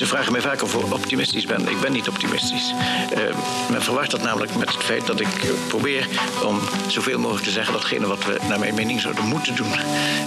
[0.00, 1.68] Ze vragen mij vaak of ik optimistisch ben.
[1.68, 2.72] Ik ben niet optimistisch.
[3.18, 3.36] Uh,
[3.70, 5.28] men verwacht dat namelijk met het feit dat ik
[5.68, 6.08] probeer
[6.44, 9.72] om zoveel mogelijk te zeggen datgene wat we naar mijn mening zouden moeten doen.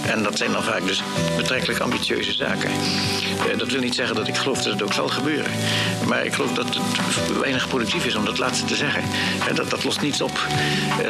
[0.06, 1.02] En dat zijn dan vaak dus
[1.36, 2.70] betrekkelijk ambitieuze zaken.
[2.70, 5.50] Uh, dat wil niet zeggen dat ik geloof dat het ook zal gebeuren.
[6.06, 9.02] Maar ik geloof dat het weinig productief is om dat laatste te zeggen.
[9.48, 10.40] En dat, dat lost niets op.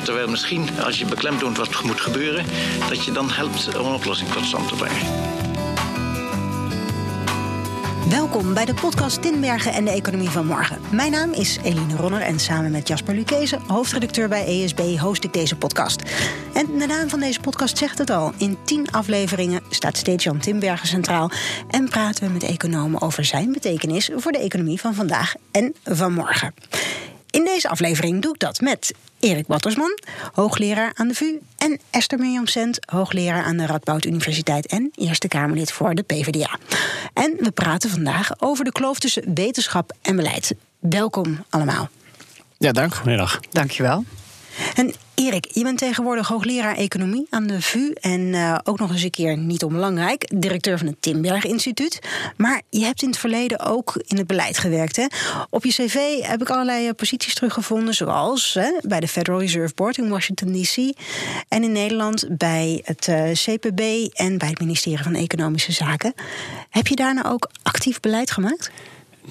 [0.03, 2.45] Terwijl misschien als je beklemtoont wat moet gebeuren,
[2.89, 5.44] dat je dan helpt om een oplossing tot stand te brengen.
[8.09, 10.79] Welkom bij de podcast Tinbergen en de Economie van Morgen.
[10.93, 15.33] Mijn naam is Eline Ronner en samen met Jasper Lucchese, hoofdredacteur bij ESB, host ik
[15.33, 16.03] deze podcast.
[16.55, 18.33] En de naam van deze podcast zegt het al.
[18.39, 21.31] In tien afleveringen staat steeds Jan Timbergen centraal
[21.71, 26.13] en praten we met economen over zijn betekenis voor de economie van vandaag en van
[26.13, 26.55] morgen.
[27.35, 29.99] In deze aflevering doe ik dat met Erik Wattersman,
[30.33, 35.29] hoogleraar aan de VU, en Esther Mirjam Sent, hoogleraar aan de Radboud Universiteit en Eerste
[35.29, 36.59] Kamerlid voor de PvdA.
[37.15, 40.55] En we praten vandaag over de kloof tussen wetenschap en beleid.
[40.79, 41.89] Welkom allemaal.
[42.59, 42.95] Ja, dank.
[42.95, 43.41] Goedemiddag.
[43.51, 44.05] Dankjewel.
[44.75, 49.03] En Erik, je bent tegenwoordig hoogleraar economie aan de VU en uh, ook nog eens
[49.03, 51.99] een keer niet onbelangrijk, directeur van het Timberg Instituut.
[52.37, 54.97] Maar je hebt in het verleden ook in het beleid gewerkt.
[54.97, 55.07] Hè?
[55.51, 59.99] Op je cv heb ik allerlei eh, posities teruggevonden, zoals bij de Federal Reserve Board
[59.99, 60.77] in Washington DC
[61.49, 63.81] en in Nederland bij het eh, CPB
[64.13, 66.15] en bij het ministerie van Economische Zaken.
[66.71, 68.71] Heb je daarna ook actief beleid gemaakt?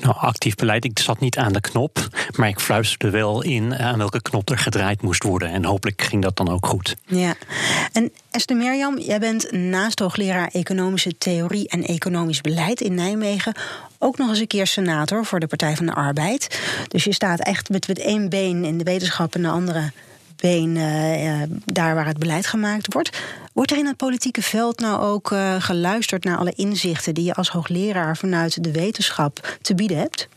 [0.02, 0.86] Nou, actief beleid.
[0.86, 4.58] Ik zat niet aan de knop, maar ik fluisterde wel in aan welke knop er
[4.58, 5.50] gedraaid moest worden.
[5.50, 6.96] En hopelijk ging dat dan ook goed.
[7.06, 7.34] Ja,
[7.92, 13.54] en Esther Mirjam, jij bent naast hoogleraar Economische Theorie en Economisch Beleid in Nijmegen
[14.04, 16.62] ook nog eens een keer senator voor de Partij van de Arbeid.
[16.88, 19.92] Dus je staat echt met, met één been in de wetenschap en de andere
[20.36, 23.22] been uh, daar waar het beleid gemaakt wordt.
[23.54, 27.34] Wordt er in het politieke veld nou ook uh, geluisterd naar alle inzichten die je
[27.34, 30.28] als hoogleraar vanuit de wetenschap te bieden hebt?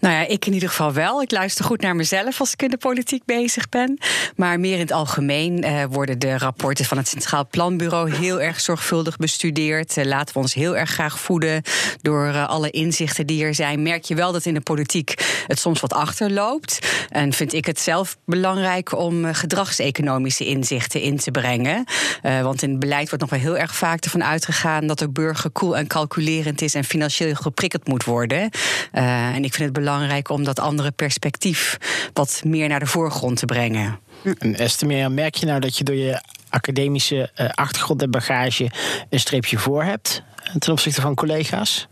[0.00, 1.22] Nou ja, ik in ieder geval wel.
[1.22, 3.98] Ik luister goed naar mezelf als ik in de politiek bezig ben.
[4.36, 8.60] Maar meer in het algemeen eh, worden de rapporten van het Centraal Planbureau heel erg
[8.60, 9.96] zorgvuldig bestudeerd.
[9.96, 11.62] Eh, laten we ons heel erg graag voeden
[12.02, 13.82] door eh, alle inzichten die er zijn.
[13.82, 16.78] Merk je wel dat in de politiek het soms wat achterloopt.
[17.08, 21.84] En vind ik het zelf belangrijk om eh, gedragseconomische inzichten in te brengen.
[22.22, 25.10] Uh, want in het beleid wordt nog wel heel erg vaak ervan uitgegaan dat de
[25.10, 28.50] burger koel en calculerend is en financieel geprikkeld moet worden.
[28.92, 31.78] En ik vind het belangrijk belangrijk om dat andere perspectief
[32.12, 33.98] wat meer naar de voorgrond te brengen.
[34.38, 38.70] En Esther, merk je nou dat je door je academische uh, achtergrond en bagage
[39.10, 40.22] een streepje voor hebt?
[40.58, 41.88] Ten opzichte van collega's?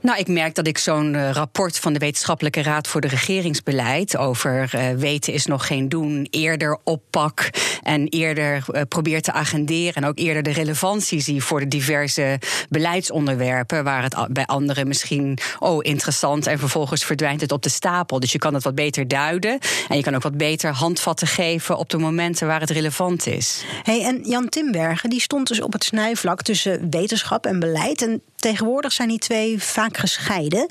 [0.00, 4.16] Nou, ik merk dat ik zo'n uh, rapport van de Wetenschappelijke Raad voor de Regeringsbeleid
[4.16, 7.50] over uh, weten is nog geen doen, eerder oppak
[7.82, 12.38] en eerder uh, probeer te agenderen en ook eerder de relevantie zie voor de diverse
[12.68, 18.20] beleidsonderwerpen, waar het bij anderen misschien, oh interessant, en vervolgens verdwijnt het op de stapel.
[18.20, 21.76] Dus je kan het wat beter duiden en je kan ook wat beter handvatten geven
[21.76, 23.64] op de momenten waar het relevant is.
[23.82, 27.89] Hey, en Jan Timbergen die stond dus op het snijvlak tussen wetenschap en beleid.
[27.98, 30.66] En tegenwoordig zijn die twee vaak gescheiden.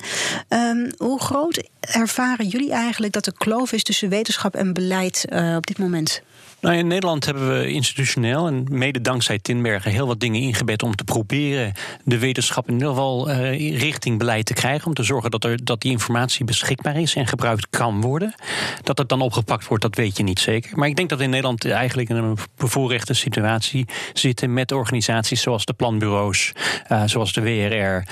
[0.48, 5.56] Um, hoe groot ervaren jullie eigenlijk dat de kloof is tussen wetenschap en beleid uh,
[5.56, 6.22] op dit moment?
[6.60, 10.94] Nou, in Nederland hebben we institutioneel en mede dankzij Tinbergen heel wat dingen ingebed om
[10.94, 11.72] te proberen
[12.04, 14.86] de wetenschap in ieder geval uh, richting beleid te krijgen.
[14.86, 18.34] Om te zorgen dat, er, dat die informatie beschikbaar is en gebruikt kan worden.
[18.82, 20.78] Dat het dan opgepakt wordt, dat weet je niet zeker.
[20.78, 25.42] Maar ik denk dat we in Nederland eigenlijk in een bevoorrechte situatie zitten met organisaties
[25.42, 26.52] zoals de planbureaus,
[26.92, 27.76] uh, zoals de WRR.
[27.76, 28.02] Uh,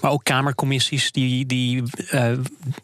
[0.00, 1.82] maar ook kamercommissies die, die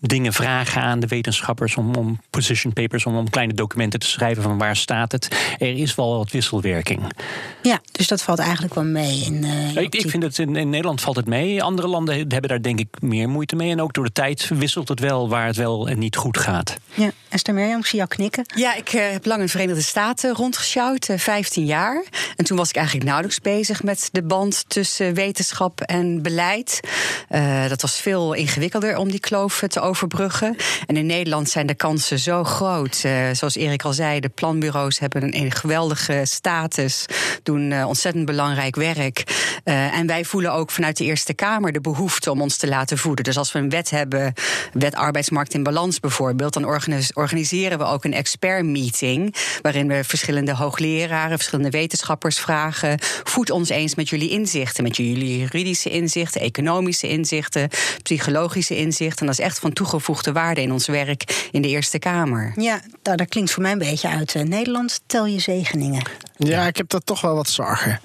[0.01, 4.43] dingen vragen aan de wetenschappers om, om position papers, om, om kleine documenten te schrijven
[4.43, 5.29] van waar staat het.
[5.59, 7.03] Er is wel wat wisselwerking.
[7.63, 9.23] Ja, dus dat valt eigenlijk wel mee.
[9.25, 11.63] In, uh, ik, ik, vind het in, in, Nederland valt het mee.
[11.63, 13.71] Andere landen hebben daar denk ik meer moeite mee.
[13.71, 16.77] En ook door de tijd wisselt het wel waar het wel en niet goed gaat.
[16.95, 18.45] Ja, Esther Mirjam, ik zie jou knikken.
[18.55, 22.05] Ja, ik uh, heb lang in de Verenigde Staten rondgesjouwd, uh, 15 jaar.
[22.37, 26.81] En toen was ik eigenlijk nauwelijks bezig met de band tussen wetenschap en beleid.
[27.31, 30.57] Uh, dat was veel ingewikkelder om die kloof te overbruggen.
[30.87, 32.97] En in Nederland zijn de kansen zo groot.
[33.33, 37.07] zoals Erik al zei, de plan planbureaus hebben een, geweldige status,
[37.43, 39.23] doen uh, ontzettend belangrijk werk.
[39.65, 42.99] Uh, en wij voelen ook vanuit de Eerste Kamer de behoefte om ons te laten
[42.99, 43.25] voeden.
[43.25, 44.33] Dus als we een wet hebben,
[44.73, 46.65] wet arbeidsmarkt in balans bijvoorbeeld, dan
[47.15, 49.35] organiseren we ook een expertmeeting.
[49.63, 55.39] Waarin we verschillende hoogleraren, verschillende wetenschappers vragen: voed ons eens met jullie inzichten, met jullie
[55.39, 57.69] juridische inzichten, economische inzichten,
[58.03, 59.21] psychologische inzichten.
[59.21, 62.53] En dat is echt van toegevoegde waarde in ons werk in de Eerste Kamer.
[62.57, 64.35] Ja, nou, dat klinkt voor mij een beetje uit.
[64.49, 66.03] Nederland tel je zegeningen?
[66.37, 68.01] Ja, ik heb daar toch wel wat zorgen.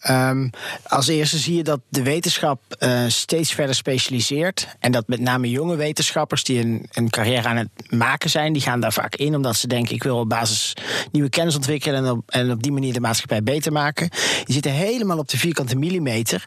[0.00, 0.48] Ehm,
[0.82, 4.68] als eerste zie je dat de wetenschap uh, steeds verder specialiseert.
[4.78, 8.62] En dat met name jonge wetenschappers die een, een, carrière aan het maken zijn, die
[8.62, 10.72] gaan daar vaak in omdat ze denken: ik wil op basis
[11.12, 14.08] nieuwe kennis ontwikkelen en op, en op die manier de maatschappij beter maken.
[14.44, 16.44] Die zitten helemaal op de vierkante millimeter.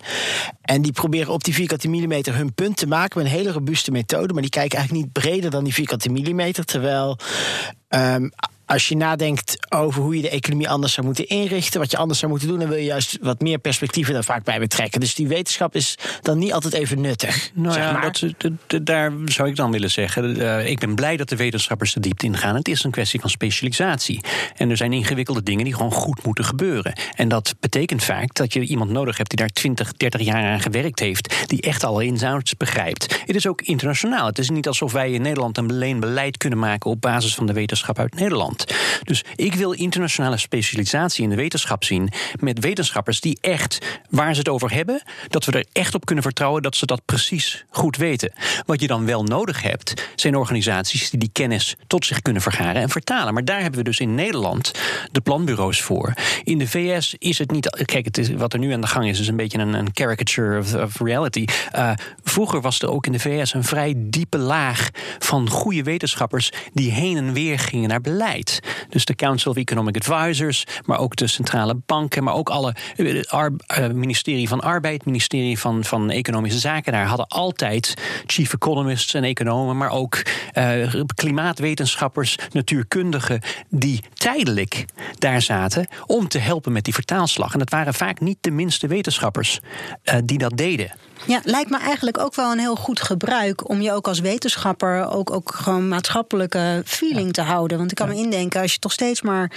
[0.62, 3.92] En die proberen op die vierkante millimeter hun punt te maken met een hele robuuste
[3.92, 4.34] methode.
[4.34, 6.66] Maar die kijken eigenlijk niet breder dan die vierkante millimeter.
[6.66, 7.18] Terwijl
[7.90, 8.32] um,
[8.74, 12.20] als je nadenkt over hoe je de economie anders zou moeten inrichten, wat je anders
[12.20, 15.00] zou moeten doen, dan wil je juist wat meer perspectieven daar vaak bij betrekken.
[15.00, 17.52] Dus die wetenschap is dan niet altijd even nuttig.
[17.54, 18.20] Nou zeg ja, maar.
[18.68, 20.40] dat, daar zou ik dan willen zeggen.
[20.40, 22.56] Uh, ik ben blij dat de wetenschappers de diepte ingaan.
[22.56, 24.20] Het is een kwestie van specialisatie.
[24.56, 26.94] En er zijn ingewikkelde dingen die gewoon goed moeten gebeuren.
[27.16, 30.62] En dat betekent vaak dat je iemand nodig hebt die daar 20, 30 jaar aan
[30.62, 33.22] gewerkt heeft, die echt alle inzouds begrijpt.
[33.26, 34.26] Het is ook internationaal.
[34.26, 37.54] Het is niet alsof wij in Nederland een beleid kunnen maken op basis van de
[37.54, 38.63] wetenschap uit Nederland.
[39.04, 42.10] Dus ik wil internationale specialisatie in de wetenschap zien.
[42.40, 46.24] Met wetenschappers die echt, waar ze het over hebben, dat we er echt op kunnen
[46.24, 48.34] vertrouwen dat ze dat precies goed weten.
[48.66, 52.82] Wat je dan wel nodig hebt, zijn organisaties die die kennis tot zich kunnen vergaren
[52.82, 53.34] en vertalen.
[53.34, 54.72] Maar daar hebben we dus in Nederland
[55.12, 56.14] de planbureaus voor.
[56.44, 57.84] In de VS is het niet.
[57.86, 59.94] Kijk, het is, wat er nu aan de gang is, is een beetje een, een
[59.94, 61.46] caricature of, reality.
[61.76, 61.92] Uh,
[62.24, 64.90] vroeger was er ook in de VS een vrij diepe laag
[65.20, 68.43] van goede wetenschappers die heen en weer gingen naar beleid.
[68.90, 73.48] Dus de Council of Economic Advisors, maar ook de centrale banken, maar ook alle uh,
[73.94, 76.92] ministerie van Arbeid, ministerie van, van Economische Zaken.
[76.92, 77.94] Daar hadden altijd
[78.26, 80.22] chief economists en economen, maar ook
[80.54, 84.86] uh, klimaatwetenschappers, natuurkundigen, die tijdelijk
[85.18, 87.54] daar zaten om te helpen met die vertaalslag.
[87.54, 89.60] En dat waren vaak niet de minste wetenschappers
[90.24, 90.92] die dat deden.
[91.28, 95.10] Ja, lijkt me eigenlijk ook wel een heel goed gebruik om je ook als wetenschapper
[95.10, 97.32] ook, ook gewoon maatschappelijke feeling ja.
[97.32, 97.78] te houden.
[97.78, 98.14] Want ik kan ja.
[98.14, 99.52] me indenken, als je toch steeds maar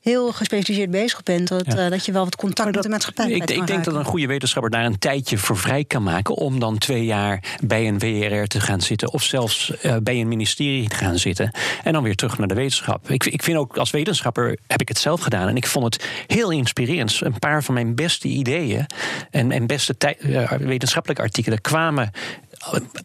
[0.00, 1.84] heel gespecialiseerd bezig bent, dat, ja.
[1.84, 3.50] uh, dat je wel wat contact dat, met de maatschappij hebt.
[3.50, 6.60] Ik, ik denk dat een goede wetenschapper daar een tijdje voor vrij kan maken om
[6.60, 10.88] dan twee jaar bij een WRR te gaan zitten of zelfs uh, bij een ministerie
[10.88, 11.50] te gaan zitten
[11.84, 13.10] en dan weer terug naar de wetenschap.
[13.10, 16.04] Ik, ik vind ook als wetenschapper heb ik het zelf gedaan en ik vond het
[16.26, 17.20] heel inspirerend.
[17.20, 18.86] Een paar van mijn beste ideeën
[19.30, 22.10] en, en beste uh, wetenschappelijke artikelen kwamen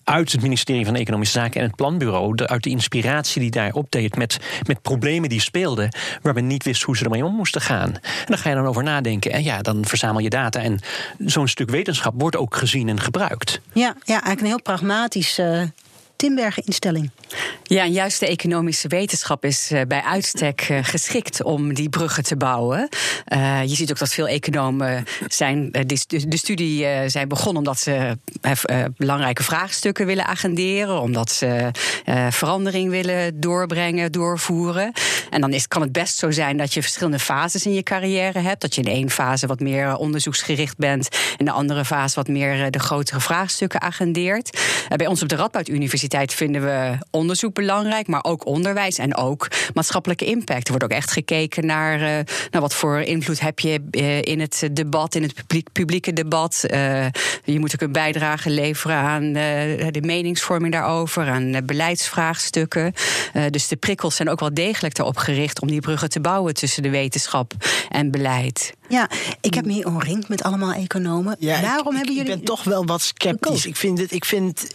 [0.04, 2.46] uit het ministerie van Economische Zaken en het Planbureau.
[2.46, 5.96] Uit de inspiratie die daar opdeed met, met problemen die speelden.
[6.22, 7.94] waar men niet wist hoe ze ermee om moesten gaan.
[7.94, 9.32] En dan ga je dan over nadenken.
[9.32, 10.60] En ja, dan verzamel je data.
[10.60, 10.80] En
[11.18, 13.62] zo'n stuk wetenschap wordt ook gezien en gebruikt.
[13.74, 15.40] Ja, ja eigenlijk een heel pragmatisch.
[15.40, 15.62] Uh
[16.24, 17.12] Timbergen-instelling.
[17.64, 22.24] Ja, en juist de economische wetenschap is uh, bij uitstek uh, geschikt om die bruggen
[22.24, 22.90] te bouwen.
[23.34, 25.86] Uh, je ziet ook dat veel economen zijn, de,
[26.28, 28.18] de, studie zijn begonnen omdat ze
[28.98, 31.72] belangrijke vraagstukken willen agenderen, omdat ze
[32.30, 34.92] verandering willen doorbrengen, doorvoeren.
[35.30, 38.40] En dan is, kan het best zo zijn dat je verschillende fases in je carrière
[38.40, 38.62] hebt.
[38.62, 42.72] Dat je in één fase wat meer onderzoeksgericht bent, in de andere fase wat meer
[42.72, 44.60] de grotere vraagstukken agendeert.
[44.96, 49.48] bij ons op de Radboud Universiteit vinden we onderzoek belangrijk, maar ook onderwijs en ook
[49.74, 50.63] maatschappelijke impact.
[50.63, 52.07] Er wordt ook echt gekeken naar, uh,
[52.51, 56.63] naar wat voor invloed heb je uh, in het debat, in het publiek, publieke debat.
[56.71, 57.06] Uh,
[57.44, 62.94] je moet ook een bijdrage leveren aan de meningsvorming daarover, aan beleidsvraagstukken.
[63.50, 66.83] dus de prikkels zijn ook wel degelijk erop gericht om die bruggen te bouwen tussen
[66.83, 67.54] de wetenschap
[67.89, 68.74] en beleid.
[68.88, 69.10] Ja,
[69.42, 71.36] ik heb me hier omringd met allemaal economen.
[71.39, 72.31] Ja, Waarom ik, hebben jullie.
[72.31, 73.65] Ik ben toch wel wat sceptisch.
[73.65, 74.68] Ik vind, dit, ik vind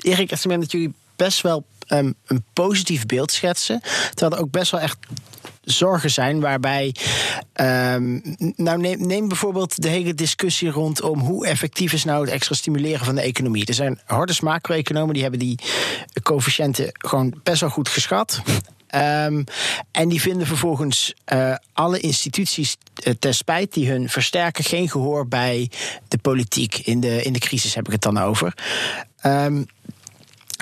[0.00, 0.70] Erik, het dat
[1.16, 3.80] best wel um, een positief beeld schetsen.
[4.14, 4.98] Terwijl er ook best wel echt
[5.64, 6.94] zorgen zijn waarbij.
[7.60, 8.22] Um,
[8.56, 13.04] nou, neem, neem, bijvoorbeeld de hele discussie rondom hoe effectief is nou het extra stimuleren
[13.04, 13.66] van de economie.
[13.66, 15.58] Er zijn harde macro-economen die hebben die
[16.22, 18.42] coëfficiënten gewoon best wel goed geschat.
[18.94, 19.44] Um,
[19.90, 25.28] en die vinden vervolgens uh, alle instituties uh, ter spijt die hun versterken geen gehoor
[25.28, 25.70] bij
[26.08, 26.78] de politiek.
[26.78, 28.54] In de, in de crisis heb ik het dan over.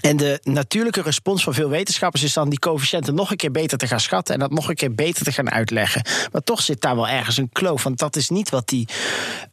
[0.02, 3.78] En de natuurlijke respons van veel wetenschappers is dan die coëfficiënten nog een keer beter
[3.78, 6.02] te gaan schatten en dat nog een keer beter te gaan uitleggen.
[6.32, 8.88] Maar toch zit daar wel ergens een kloof, want dat is niet wat die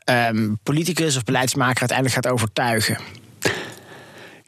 [0.06, 2.98] um, politicus of beleidsmaker uiteindelijk gaat overtuigen.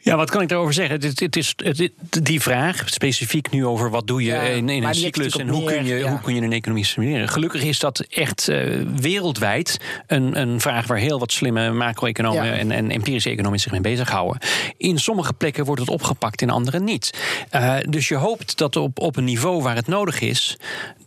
[0.04, 1.00] Ja, wat kan ik daarover zeggen?
[1.00, 1.90] Het, het is het,
[2.22, 5.64] die vraag, specifiek nu over wat doe je ja, in, in een cyclus en hoe
[5.64, 6.08] kun, je, ja.
[6.08, 7.28] hoe kun je een economie stimuleren.
[7.28, 12.52] Gelukkig is dat echt uh, wereldwijd een, een vraag waar heel wat slimme macro-economen ja.
[12.52, 14.38] en, en, empirische economen zich mee bezighouden.
[14.76, 17.10] In sommige plekken wordt het opgepakt, in andere niet.
[17.54, 20.56] Uh, dus je hoopt dat op, op een niveau waar het nodig is,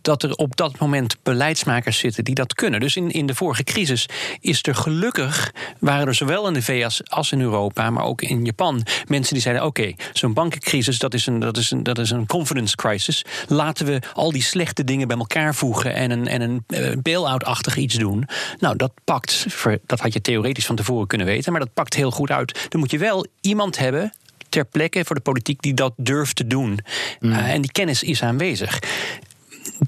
[0.06, 2.80] dat er op dat moment beleidsmakers zitten die dat kunnen.
[2.80, 4.08] Dus in, in de vorige crisis
[4.40, 8.44] is er gelukkig, waren er zowel in de VS als in Europa, maar ook in
[8.44, 12.10] Japan, mensen die zeiden: oké, zo'n bankencrisis, dat is, een, dat, is een, dat is
[12.10, 13.24] een confidence crisis.
[13.48, 17.76] Laten we al die slechte dingen bij elkaar voegen en een, en een uh, bail-out-achtig
[17.76, 18.28] iets doen.
[18.58, 19.46] Nou, dat pakt,
[19.86, 22.66] dat had je theoretisch van tevoren kunnen weten, maar dat pakt heel goed uit.
[22.68, 24.12] Dan moet je wel iemand hebben
[24.48, 26.78] ter plekke voor de politiek die dat durft te doen.
[27.20, 27.30] Mm.
[27.30, 28.78] Uh, en die kennis is aanwezig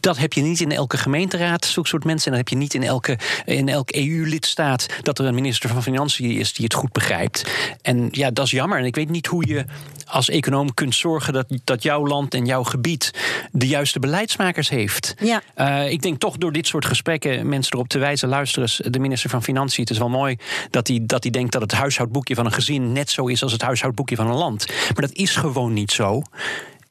[0.00, 2.32] dat heb je niet in elke gemeenteraad, zulke soort mensen.
[2.32, 5.82] En dat heb je niet in elke, in elk EU-lidstaat dat er een minister van
[5.82, 7.44] Financiën is die het goed begrijpt.
[7.82, 8.78] En ja, dat is jammer.
[8.78, 9.64] En ik weet niet hoe je
[10.06, 13.10] als econoom kunt zorgen dat, dat jouw land en jouw gebied
[13.52, 15.14] de juiste beleidsmakers heeft.
[15.18, 15.42] Ja.
[15.56, 18.98] Uh, ik denk toch door dit soort gesprekken mensen erop te wijzen: luister eens, de
[18.98, 19.82] minister van Financiën.
[19.82, 20.36] Het is wel mooi
[20.70, 23.52] dat hij, dat hij denkt dat het huishoudboekje van een gezin net zo is als
[23.52, 24.66] het huishoudboekje van een land.
[24.66, 26.22] Maar dat is gewoon niet zo.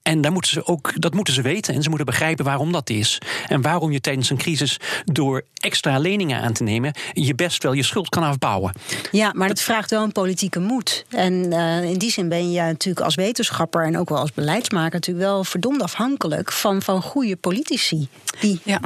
[0.08, 1.74] En daar moeten ze ook, dat moeten ze weten.
[1.74, 3.18] En ze moeten begrijpen waarom dat is.
[3.48, 6.94] En waarom je tijdens een crisis door extra leningen aan te nemen.
[7.14, 8.74] je best wel je schuld kan afbouwen.
[9.12, 11.06] Ja, maar dat vraagt wel een politieke moed.
[11.10, 14.94] En uh, in die zin ben je natuurlijk als wetenschapper en ook wel als beleidsmaker
[14.94, 18.08] natuurlijk wel verdomd afhankelijk van, van goede politici.
[18.40, 18.80] Die ja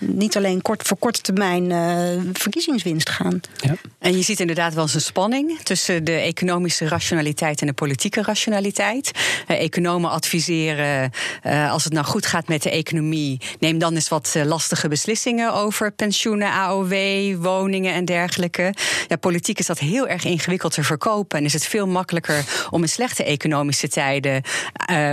[0.00, 3.40] niet alleen kort, voor korte termijn uh, verkiezingswinst gaan.
[3.56, 3.74] Ja.
[3.98, 8.22] En je ziet inderdaad wel eens een spanning tussen de economische rationaliteit en de politieke
[8.22, 9.10] rationaliteit.
[9.48, 11.10] Uh, economen adviseren,
[11.46, 15.54] uh, als het nou goed gaat met de economie, neem dan eens wat lastige beslissingen
[15.54, 16.94] over pensioenen, AOW,
[17.42, 18.74] woningen en dergelijke.
[19.08, 22.82] Ja, politiek is dat heel erg ingewikkeld te verkopen en is het veel makkelijker om
[22.82, 24.42] in slechte economische tijden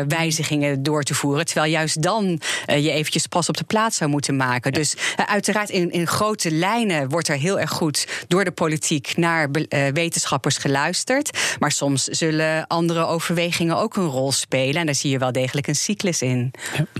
[0.08, 1.46] wijzigingen door te voeren.
[1.46, 4.65] Terwijl juist dan je eventjes pas op de plaats zou moeten maken.
[4.72, 9.18] Dus uh, uiteraard in, in grote lijnen wordt er heel erg goed door de politiek
[9.18, 11.38] naar uh, wetenschappers geluisterd.
[11.60, 14.76] Maar soms zullen andere overwegingen ook een rol spelen.
[14.76, 16.52] En daar zie je wel degelijk een cyclus in.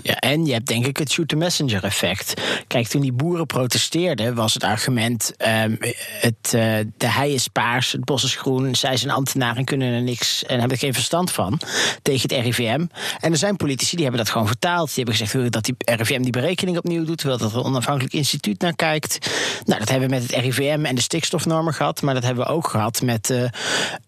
[0.02, 2.42] Ja, en je hebt denk ik het shoot-the-messenger effect.
[2.68, 5.78] Kijk, toen die boeren protesteerden, was het argument: um,
[6.20, 9.94] het, uh, de hei is paars, het bos is groen, zij zijn ambtenaren en kunnen
[9.94, 11.60] er niks en hebben er geen verstand van
[12.02, 12.86] tegen het RIVM.
[13.20, 14.88] En er zijn politici die hebben dat gewoon vertaald.
[14.88, 18.62] Die hebben gezegd dat die RIVM die berekening opnieuw doet, terwijl dat een onafhankelijk instituut
[18.62, 19.32] naar kijkt.
[19.66, 22.52] Nou, dat hebben we met het RIVM en de stikstofnormen gehad, maar dat hebben we
[22.52, 23.50] ook gehad met de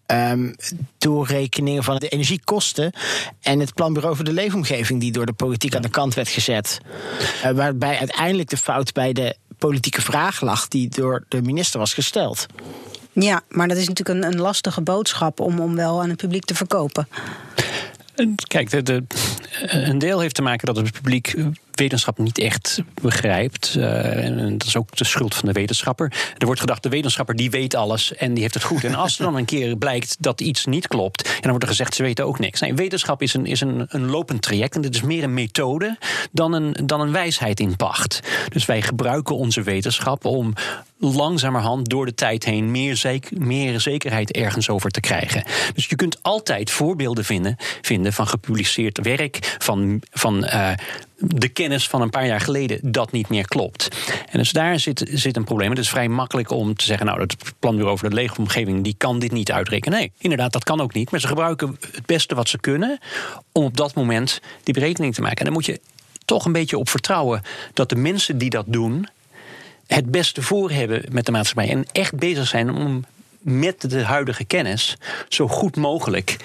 [0.06, 0.54] um,
[0.98, 2.92] doorrekeningen van de energiekosten
[3.40, 6.80] en het planbureau voor de leefomgeving, die door de politiek aan de kant werd gezet.
[7.44, 11.94] Uh, waarbij uiteindelijk de fout bij de politieke vraag lag die door de minister was
[11.94, 12.46] gesteld.
[13.12, 16.44] Ja, maar dat is natuurlijk een, een lastige boodschap om, om wel aan het publiek
[16.44, 17.08] te verkopen.
[18.46, 19.04] Kijk, de, de,
[19.60, 21.34] een deel heeft te maken dat het publiek
[21.78, 23.74] wetenschap niet echt begrijpt.
[23.76, 26.12] Uh, en dat is ook de schuld van de wetenschapper.
[26.38, 28.84] Er wordt gedacht, de wetenschapper die weet alles en die heeft het goed.
[28.84, 31.70] En als er dan een keer blijkt dat iets niet klopt, en dan wordt er
[31.70, 32.60] gezegd, ze weten ook niks.
[32.60, 35.98] Nee, wetenschap is een, is een, een lopend traject en dit is meer een methode
[36.32, 38.20] dan een, dan een wijsheid in pacht.
[38.48, 40.54] Dus wij gebruiken onze wetenschap om
[40.98, 45.44] langzamerhand door de tijd heen meer, zeker, meer zekerheid ergens over te krijgen.
[45.74, 50.70] Dus je kunt altijd voorbeelden vinden, vinden van gepubliceerd werk, van, van uh,
[51.18, 53.88] de kennis van een paar jaar geleden dat niet meer klopt.
[54.30, 55.70] En dus daar zit, zit een probleem.
[55.70, 59.18] Het is vrij makkelijk om te zeggen, nou, het planbureau over de leefomgeving die kan
[59.18, 59.98] dit niet uitrekenen.
[59.98, 61.10] Nee, inderdaad, dat kan ook niet.
[61.10, 62.98] Maar ze gebruiken het beste wat ze kunnen
[63.52, 65.38] om op dat moment die berekening te maken.
[65.38, 65.80] En dan moet je
[66.24, 69.08] toch een beetje op vertrouwen dat de mensen die dat doen
[69.86, 73.04] het beste voor hebben met de maatschappij en echt bezig zijn om
[73.38, 74.96] met de huidige kennis
[75.28, 76.36] zo goed mogelijk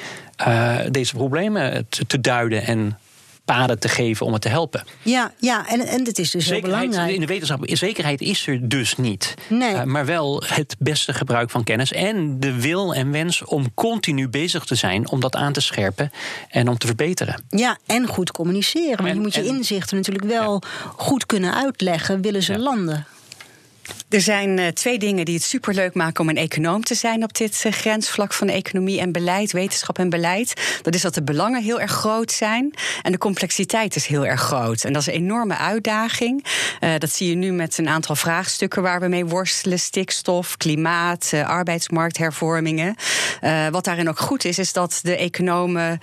[0.47, 2.97] uh, deze problemen te, te duiden en
[3.45, 4.83] paden te geven om het te helpen.
[5.01, 7.13] Ja, ja en, en het is dus heel belangrijk.
[7.13, 9.33] In de wetenschap, zekerheid is er dus niet.
[9.49, 9.73] Nee.
[9.73, 14.29] Uh, maar wel het beste gebruik van kennis en de wil en wens om continu
[14.29, 16.11] bezig te zijn om dat aan te scherpen
[16.49, 17.43] en om te verbeteren.
[17.49, 19.03] Ja, en goed communiceren.
[19.03, 20.61] Maar je moet je inzichten natuurlijk wel
[20.95, 23.05] goed kunnen uitleggen, willen ze landen.
[24.13, 27.33] Er zijn uh, twee dingen die het superleuk maken om een econoom te zijn op
[27.33, 30.79] dit uh, grensvlak van economie en beleid, wetenschap en beleid.
[30.81, 34.41] Dat is dat de belangen heel erg groot zijn en de complexiteit is heel erg
[34.41, 34.83] groot.
[34.83, 36.45] En dat is een enorme uitdaging.
[36.79, 41.31] Uh, dat zie je nu met een aantal vraagstukken waar we mee worstelen: stikstof, klimaat,
[41.45, 42.95] arbeidsmarkthervormingen.
[43.71, 45.99] wat daarin ook goed is, is dat de economen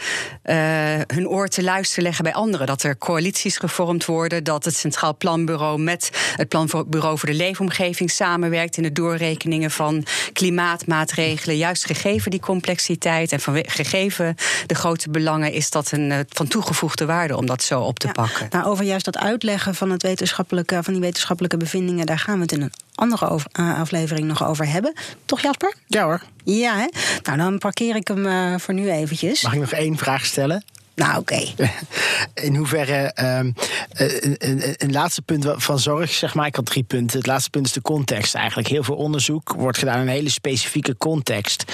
[1.07, 2.67] hun oor te luisteren leggen bij anderen.
[2.67, 8.00] Dat er coalities gevormd worden, dat het Centraal Planbureau met het Planbureau voor de Leefomgeving
[8.09, 11.57] samenwerkt in de doorrekeningen van klimaatmaatregelen.
[11.57, 16.49] Juist gegeven die complexiteit en van, gegeven de grote belangen, is dat een eh, van
[16.49, 18.47] toegevoegde waarde om dat zo op te pakken.
[18.51, 22.43] Nou, over juist dat uitleggen van, het wetenschappelijke, van die wetenschappelijke bevindingen, daar gaan we
[22.43, 24.93] het in een andere eh, aflevering nog over hebben.
[25.25, 25.75] Toch, Jasper?
[25.87, 26.23] Ja hoor.
[26.45, 26.87] Ja, hè?
[27.23, 29.43] Nou, dan parkeer ik hem uh, voor nu eventjes.
[29.43, 30.65] Mag ik nog één vraag stellen?
[30.95, 31.41] Nou, oké.
[32.47, 33.13] In hoeverre.
[33.23, 33.55] Um,
[33.93, 36.47] een, een, een, laatste punt van zorg, zeg maar.
[36.47, 37.19] Ik had drie punten.
[37.19, 38.69] Het laatste punt is de context eigenlijk.
[38.69, 41.65] Heel veel onderzoek wordt gedaan in een hele specifieke context.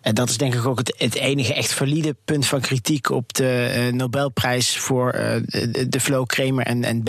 [0.00, 3.34] En dat is denk ik ook het, het enige echt valide punt van kritiek op
[3.34, 7.00] de uh, Nobelprijs voor uh, de, de Flo Kramer en, en.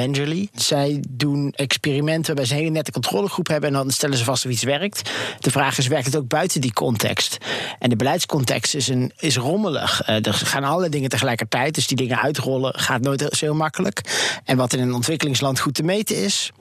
[0.53, 4.45] Zij doen experimenten waarbij ze een hele nette controlegroep hebben en dan stellen ze vast
[4.45, 5.11] of iets werkt.
[5.39, 7.37] De vraag is: werkt het ook buiten die context?
[7.79, 10.07] En de beleidscontext is, een, is rommelig.
[10.07, 14.01] Er gaan alle dingen tegelijkertijd dus die dingen uitrollen gaat nooit zo heel makkelijk.
[14.43, 16.51] En wat in een ontwikkelingsland goed te meten is,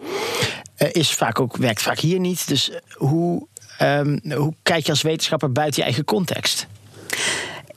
[0.78, 2.48] uh, is vaak ook, werkt vaak hier niet.
[2.48, 3.46] Dus hoe,
[3.82, 6.66] um, hoe kijk je als wetenschapper buiten je eigen context?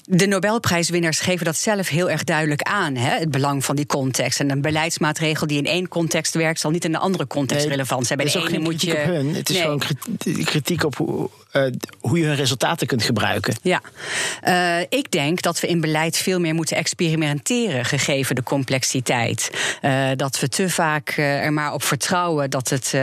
[0.08, 4.40] De Nobelprijswinnaars geven dat zelf heel erg duidelijk aan, hè, het belang van die context.
[4.40, 7.76] En een beleidsmaatregel die in één context werkt, zal niet in een andere context nee,
[7.76, 8.20] relevant zijn.
[8.20, 8.92] Bij de ene moet je.
[8.92, 9.36] Op hun.
[9.36, 9.64] Het is nee.
[9.64, 9.82] gewoon
[10.44, 13.56] kritiek op hoe, uh, hoe je hun resultaten kunt gebruiken.
[13.62, 13.82] Ja,
[14.48, 19.50] uh, ik denk dat we in beleid veel meer moeten experimenteren, gegeven de complexiteit.
[19.82, 22.94] Uh, dat we te vaak er maar op vertrouwen dat het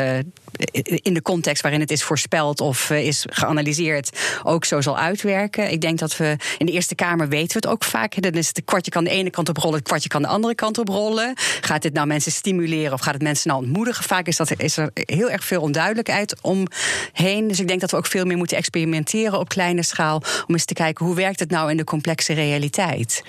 [1.02, 5.70] in de context waarin het is voorspeld of is geanalyseerd ook zo zal uitwerken.
[5.70, 8.22] Ik denk dat we in de Eerste Kamer weten we het ook vaak.
[8.22, 10.54] Dan is het kwartje kan de ene kant op rollen, het kwartje kan de andere
[10.54, 11.32] kant op rollen.
[11.60, 14.04] Gaat dit nou mensen stimuleren of gaat het mensen nou ontmoedigen?
[14.04, 17.48] Vaak is, dat, is er heel erg veel onduidelijkheid omheen.
[17.48, 20.22] Dus ik denk dat we ook veel meer moeten experimenteren op kleine schaal.
[20.46, 23.22] Om eens te kijken hoe werkt het nou in de complexe realiteit.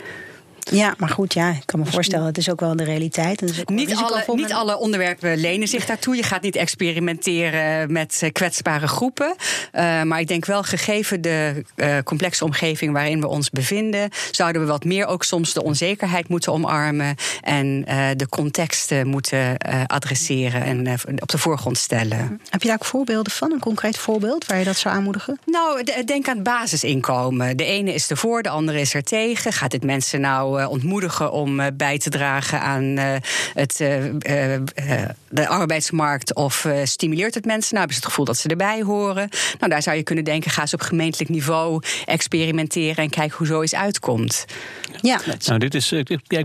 [0.71, 3.41] Ja, maar goed, ja, ik kan me voorstellen, het is ook wel de realiteit.
[3.41, 6.15] En dus niet, alle, niet alle onderwerpen lenen zich daartoe.
[6.15, 9.35] Je gaat niet experimenteren met eh, kwetsbare groepen.
[9.73, 14.61] Uh, maar ik denk wel, gegeven de uh, complexe omgeving waarin we ons bevinden, zouden
[14.61, 20.63] we wat meer ook soms de onzekerheid moeten omarmen en uh, de contexten moeten adresseren
[20.63, 22.41] en op de voorgrond stellen.
[22.49, 23.51] Heb je daar ook voorbeelden van?
[23.51, 25.39] Een concreet voorbeeld waar je dat zou aanmoedigen?
[25.45, 27.57] Nou, denk aan het basisinkomen.
[27.57, 29.53] De ene is ervoor, de andere is er tegen.
[29.53, 33.15] Gaat dit mensen nou eh, ontmoedigen om eh, bij te dragen aan eh,
[33.53, 33.77] het,
[35.29, 36.35] de arbeidsmarkt?
[36.35, 37.75] Of stimuleert het mensen?
[37.75, 39.29] Nou, hebben ze het gevoel dat ze erbij horen?
[39.59, 43.47] Nou, daar zou je kunnen denken: ga eens op gemeentelijk niveau experimenteren en kijk hoe
[43.47, 44.45] zoiets uitkomt.
[45.01, 45.19] Ja.
[45.45, 45.93] Nou, dit is,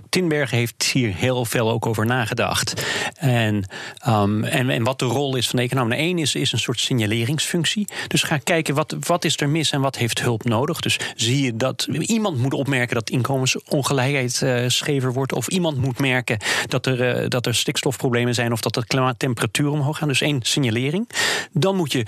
[0.09, 2.83] Tinbergen heeft hier heel veel ook over nagedacht.
[3.15, 3.65] En,
[4.09, 5.93] um, en, en wat de rol is van de econoom.
[5.93, 7.88] Eén is, is een soort signaleringsfunctie.
[8.09, 10.81] Dus ga kijken wat, wat is er mis en wat heeft hulp nodig.
[10.81, 15.33] Dus zie je dat iemand moet opmerken dat inkomensongelijkheid ongelijkheid schever wordt.
[15.33, 19.70] Of iemand moet merken dat er, uh, dat er stikstofproblemen zijn of dat de klimaattemperatuur
[19.70, 20.09] omhoog gaan.
[20.09, 21.09] Dus één signalering.
[21.53, 22.07] Dan moet je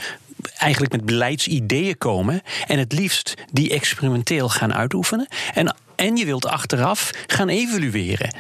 [0.57, 2.43] eigenlijk met beleidsideeën komen.
[2.67, 5.29] En het liefst die experimenteel gaan uitoefenen.
[5.55, 8.35] En en je wilt achteraf gaan evalueren.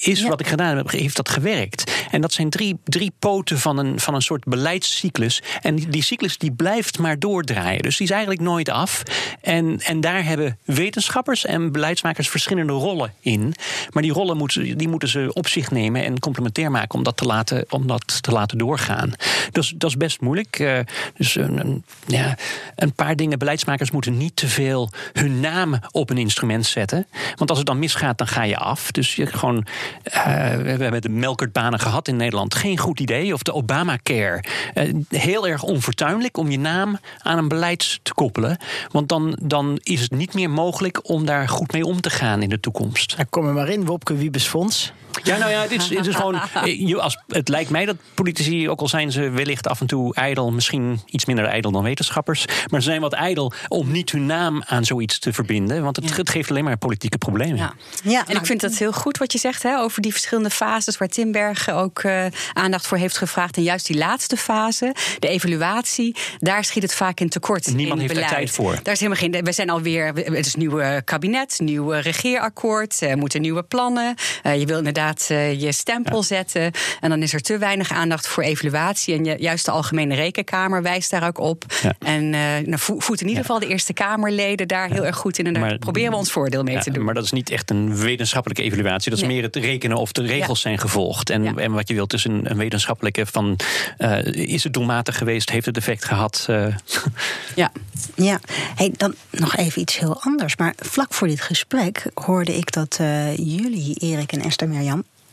[0.00, 2.06] Is wat ik gedaan heb, heeft dat gewerkt?
[2.10, 5.42] En dat zijn drie, drie poten van een, van een soort beleidscyclus.
[5.60, 7.82] En die, die cyclus die blijft maar doordraaien.
[7.82, 9.02] Dus die is eigenlijk nooit af.
[9.40, 13.54] En, en daar hebben wetenschappers en beleidsmakers verschillende rollen in.
[13.90, 17.16] Maar die rollen moeten, die moeten ze op zich nemen en complementair maken om dat
[17.16, 19.12] te laten, om dat te laten doorgaan.
[19.52, 20.58] Dus dat is best moeilijk.
[20.58, 20.78] Uh,
[21.16, 22.36] dus een, een, ja,
[22.76, 23.38] een paar dingen.
[23.38, 27.06] Beleidsmakers moeten niet te veel hun naam op een instrument zetten.
[27.36, 28.90] Want als het dan misgaat, dan ga je af.
[28.90, 29.66] Dus je gewoon
[30.04, 30.14] uh,
[30.54, 32.54] we hebben de melkertbanen gehad in Nederland.
[32.54, 33.34] Geen goed idee.
[33.34, 34.44] Of de Obamacare.
[34.74, 38.58] Uh, heel erg onfortuinlijk om je naam aan een beleid te koppelen.
[38.90, 42.42] Want dan, dan is het niet meer mogelijk om daar goed mee om te gaan
[42.42, 43.14] in de toekomst.
[43.16, 44.92] Ja, kom er maar in, Wopke Wiebes Fonds.
[45.22, 46.40] Ja, nou ja, het is, het is gewoon.
[46.52, 50.14] Eh, als, het lijkt mij dat politici, ook al zijn ze wellicht af en toe
[50.14, 54.26] ijdel, misschien iets minder ijdel dan wetenschappers, maar ze zijn wat ijdel om niet hun
[54.26, 55.82] naam aan zoiets te verbinden.
[55.82, 57.56] Want het, het geeft alleen maar politieke problemen.
[57.56, 60.50] Ja, ja en ik vind dat heel goed wat je zegt hè, over die verschillende
[60.50, 63.56] fases waar Timberg ook uh, aandacht voor heeft gevraagd.
[63.56, 67.74] En juist die laatste fase, de evaluatie, daar schiet het vaak in tekort.
[67.74, 68.30] Niemand in heeft beleid.
[68.30, 68.78] er tijd voor.
[68.82, 69.44] Daar is helemaal geen.
[69.44, 70.06] We zijn alweer.
[70.14, 74.14] Het is een nieuw kabinet, nieuw regeerakkoord, er moeten nieuwe plannen.
[74.42, 76.70] Uh, je wil inderdaad uh, je stempel zetten.
[77.00, 79.14] En dan is er te weinig aandacht voor evaluatie.
[79.14, 81.64] En je, juist de Algemene Rekenkamer wijst daar ook op.
[81.82, 81.94] Ja.
[81.98, 85.46] En uh, nou, voedt in ieder geval de Eerste Kamerleden daar heel erg goed in.
[85.46, 87.04] En daar maar, proberen we ons voordeel mee te doen.
[87.04, 89.10] Maar dat is niet echt een wetenschappelijke evaluatie.
[89.10, 91.30] Dat is meer het rekenen of de regels zijn gevolgd.
[91.30, 93.58] En, en wat je wilt is een, een wetenschappelijke van...
[93.98, 95.50] Uh, is het doelmatig geweest?
[95.50, 96.46] Heeft het effect gehad?
[97.54, 97.72] ja.
[98.14, 98.40] ja.
[98.74, 100.56] Hey, dan nog even iets heel anders.
[100.56, 103.00] Maar vlak voor dit gesprek hoorde ik dat
[103.36, 104.68] jullie, Erik en Esther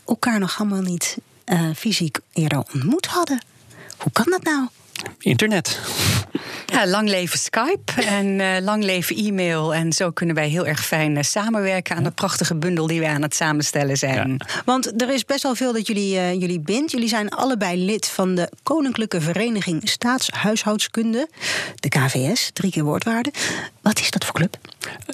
[0.09, 3.41] elkaar nog allemaal niet uh, fysiek eerder ontmoet hadden.
[3.97, 4.67] Hoe kan dat nou?
[5.19, 5.79] Internet.
[6.65, 9.73] Ja, lang leven Skype en uh, lang leven e-mail.
[9.73, 13.07] En zo kunnen wij heel erg fijn uh, samenwerken aan de prachtige bundel die we
[13.07, 14.35] aan het samenstellen zijn.
[14.37, 14.61] Ja.
[14.65, 16.91] Want er is best wel veel dat jullie, uh, jullie bindt.
[16.91, 21.29] Jullie zijn allebei lid van de Koninklijke Vereniging Staatshuishoudskunde,
[21.75, 23.33] de KVS, drie keer woordwaarde.
[23.81, 24.57] Wat is dat voor club?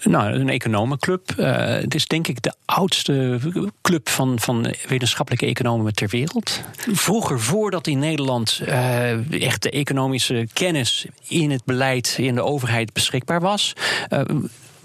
[0.04, 1.34] Nou, een economenclub.
[1.36, 3.40] Het is denk ik de oudste
[3.82, 6.62] club van, van wetenschappelijke economen ter wereld.
[6.92, 8.62] Vroeger, voordat in Nederland
[9.30, 13.74] echt de economische kennis in het beleid, in de overheid beschikbaar was.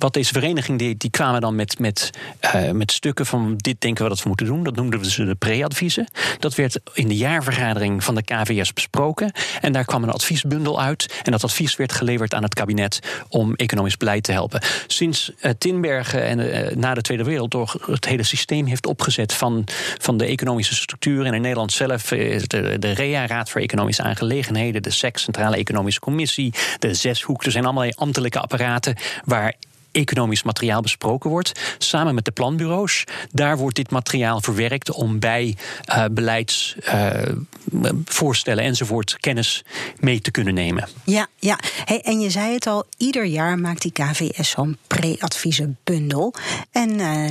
[0.01, 2.11] Wat deze vereniging deed, die kwamen dan met, met,
[2.55, 4.65] uh, met stukken van dit denken we dat we moeten doen.
[4.65, 6.09] Dat noemden we ze de pre-adviezen.
[6.39, 9.33] Dat werd in de jaarvergadering van de KVS besproken.
[9.61, 11.21] En daar kwam een adviesbundel uit.
[11.23, 14.63] En dat advies werd geleverd aan het kabinet om economisch beleid te helpen.
[14.87, 19.65] Sinds uh, Tinbergen en uh, na de Tweede Wereldoorlog het hele systeem heeft opgezet van,
[19.99, 21.27] van de economische structuur.
[21.27, 26.01] En in Nederland zelf de, de REA, Raad voor Economische Aangelegenheden, de SEC, Centrale Economische
[26.01, 27.45] Commissie, de Zeshoek.
[27.45, 29.55] Er zijn allemaal ambtelijke apparaten waar
[29.93, 33.05] economisch materiaal besproken wordt, samen met de planbureaus.
[33.33, 35.57] Daar wordt dit materiaal verwerkt om bij
[35.89, 39.65] uh, beleidsvoorstellen uh, enzovoort kennis
[39.99, 40.89] mee te kunnen nemen.
[41.05, 41.59] Ja, ja.
[42.03, 46.35] En je zei het al, ieder jaar maakt die KVS zo'n pre-adviezenbundel.
[46.71, 47.31] En uh,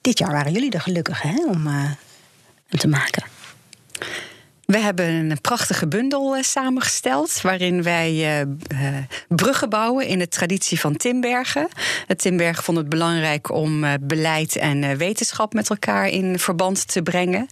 [0.00, 1.96] dit jaar waren jullie er gelukkig om hem
[2.68, 3.24] te maken.
[4.66, 7.40] We hebben een prachtige bundel uh, samengesteld.
[7.40, 8.96] waarin wij uh, uh,
[9.28, 11.68] bruggen bouwen in de traditie van Timbergen.
[12.16, 17.46] Timbergen vond het belangrijk om beleid en wetenschap met elkaar in verband te brengen.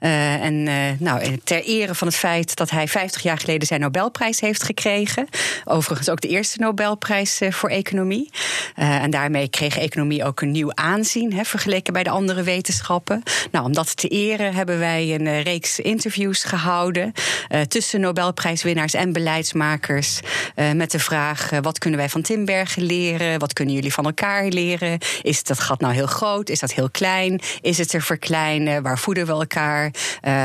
[0.00, 0.62] en
[0.98, 5.28] nou, ter ere van het feit dat hij 50 jaar geleden zijn Nobelprijs heeft gekregen.
[5.64, 8.30] Overigens ook de eerste Nobelprijs voor economie.
[8.74, 13.22] en daarmee kreeg economie ook een nieuw aanzien, hè, vergeleken bij de andere wetenschappen.
[13.50, 17.12] Nou, om dat te eren hebben wij een reeks interviews gehad gehouden
[17.48, 20.20] uh, tussen Nobelprijswinnaars en beleidsmakers.
[20.56, 23.38] Uh, met de vraag: uh, wat kunnen wij van Timbergen leren?
[23.38, 24.98] Wat kunnen jullie van elkaar leren?
[25.22, 26.48] Is dat gat nou heel groot?
[26.48, 27.40] Is dat heel klein?
[27.60, 28.82] Is het te verkleinen?
[28.82, 29.90] Waar voeden we elkaar?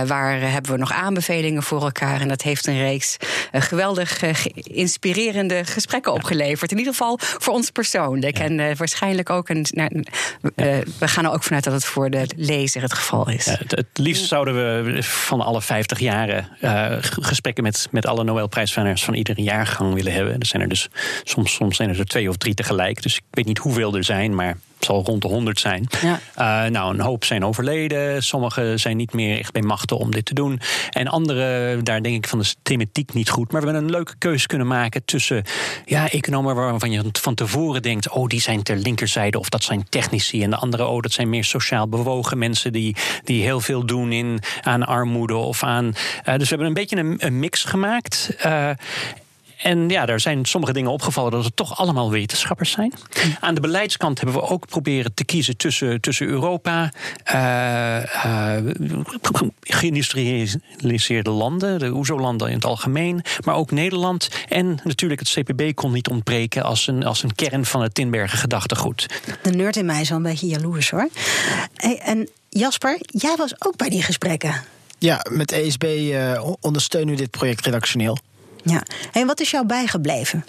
[0.05, 2.21] waar hebben we nog aanbevelingen voor elkaar?
[2.21, 3.17] En dat heeft een reeks
[3.51, 4.21] geweldig
[4.53, 6.71] inspirerende gesprekken opgeleverd.
[6.71, 8.37] In ieder geval voor ons persoonlijk.
[8.37, 8.43] Ja.
[8.43, 9.65] En waarschijnlijk ook een.
[9.69, 10.03] Nou,
[10.99, 13.45] we gaan er ook vanuit dat het voor de lezer het geval is.
[13.45, 18.23] Ja, het, het liefst zouden we van alle 50 jaren uh, gesprekken met, met alle
[18.23, 20.39] Nobelprijswinnaars van iedere jaargang willen hebben.
[20.39, 20.89] Er zijn er dus
[21.23, 23.01] soms, soms zijn er twee of drie tegelijk.
[23.01, 25.87] Dus ik weet niet hoeveel er zijn, maar zal rond de 100 zijn.
[26.01, 26.19] Ja.
[26.65, 28.23] Uh, nou, een hoop zijn overleden.
[28.23, 30.59] Sommigen zijn niet meer echt bij machten om dit te doen.
[30.89, 33.51] En andere, daar denk ik van de thematiek niet goed.
[33.51, 35.43] Maar we hebben een leuke keuze kunnen maken tussen
[35.85, 39.85] ja, economen waarvan je van tevoren denkt: oh, die zijn ter linkerzijde of dat zijn
[39.89, 40.43] technici.
[40.43, 44.11] En de andere, oh, dat zijn meer sociaal bewogen mensen die, die heel veel doen
[44.11, 45.85] in, aan armoede of aan.
[45.85, 48.35] Uh, dus we hebben een beetje een, een mix gemaakt.
[48.45, 48.69] Uh,
[49.61, 52.93] en ja, daar zijn sommige dingen opgevallen dat het toch allemaal wetenschappers zijn.
[53.39, 56.91] Aan de beleidskant hebben we ook proberen te kiezen tussen, tussen Europa,
[57.33, 58.71] uh, uh,
[59.59, 64.29] geïndustrialiseerde landen, de OESO-landen in het algemeen, maar ook Nederland.
[64.49, 68.37] En natuurlijk het CPB kon niet ontbreken als een, als een kern van het Tinbergen
[68.37, 69.05] gedachtegoed.
[69.41, 71.09] De nerd in mij is wel een beetje jaloers hoor.
[71.75, 74.63] Hey, en Jasper, jij was ook bij die gesprekken.
[74.97, 78.17] Ja, met ESB uh, ondersteunen we dit project redactioneel.
[78.63, 80.45] Ja, en wat is jou bijgebleven?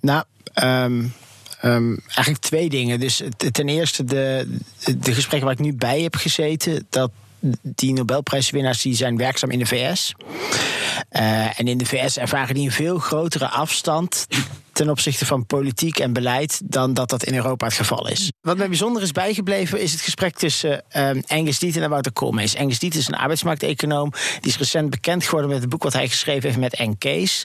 [0.00, 0.24] Nou,
[0.62, 1.14] um,
[1.62, 3.00] um, eigenlijk twee dingen.
[3.00, 3.22] Dus
[3.52, 4.58] ten eerste de,
[4.98, 7.10] de gesprekken waar ik nu bij heb gezeten, dat
[7.62, 10.14] die Nobelprijswinnaars die zijn werkzaam in de VS.
[11.12, 14.26] Uh, en in de VS ervaren die een veel grotere afstand
[14.80, 18.32] ten opzichte van politiek en beleid dan dat dat in Europa het geval is.
[18.40, 22.56] Wat mij bijzonder is bijgebleven is het gesprek tussen uh, Angus Dieten en Wouter Koolmees.
[22.56, 24.12] Angus Dieten is een arbeidsmarkteconoom.
[24.40, 26.94] Die is recent bekend geworden met het boek wat hij geschreven heeft met N.
[26.98, 27.42] Kees.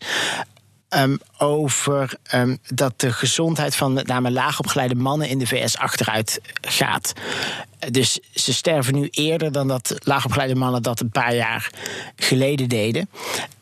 [0.90, 6.40] Um, over um, dat de gezondheid van met name laagopgeleide mannen in de VS achteruit
[6.62, 7.14] gaat.
[7.92, 11.70] Dus ze sterven nu eerder dan dat laagopgeleide mannen dat een paar jaar
[12.16, 13.10] geleden deden.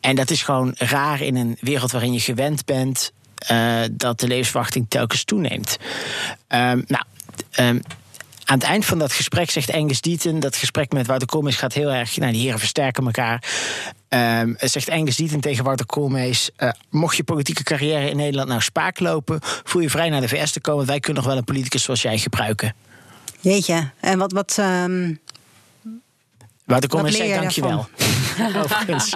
[0.00, 3.12] En dat is gewoon raar in een wereld waarin je gewend bent
[3.50, 5.76] uh, dat de levensverwachting telkens toeneemt.
[6.48, 7.04] Um, nou.
[8.44, 10.40] Aan het eind van dat gesprek zegt Angus Dieten...
[10.40, 12.16] dat gesprek met Wouter Koolmees gaat heel erg...
[12.16, 13.44] nou, die heren versterken elkaar.
[14.08, 16.50] Um, zegt Angus Dieten tegen Wouter Koolmees...
[16.58, 19.38] Uh, mocht je politieke carrière in Nederland nou spaak lopen...
[19.42, 20.86] voel je vrij naar de VS te komen.
[20.86, 22.74] Wij kunnen nog wel een politicus zoals jij gebruiken.
[23.40, 24.32] Jeetje, en wat...
[24.32, 25.20] wat um...
[26.64, 27.88] Wouter Koolmees zegt dankjewel.
[28.62, 29.10] Overigens.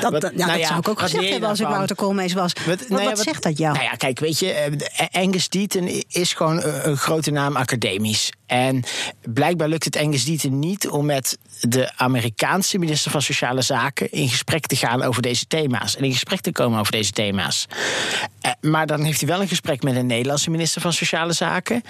[0.00, 2.52] dat, ja, nou dat zou ik ook gezegd hebben als ik Wouter Koolmees was.
[2.52, 3.72] Wat, wat, nou ja, wat, zegt dat jou?
[3.74, 4.78] Nou ja, kijk, weet je,
[5.10, 8.32] Angus Dieten is gewoon een grote naam academisch.
[8.52, 8.82] En
[9.24, 14.28] blijkbaar lukt het Engels Dieten niet om met de Amerikaanse minister van Sociale Zaken in
[14.28, 15.96] gesprek te gaan over deze thema's.
[15.96, 17.66] En in gesprek te komen over deze thema's.
[18.40, 21.82] Eh, maar dan heeft hij wel een gesprek met een Nederlandse minister van Sociale Zaken.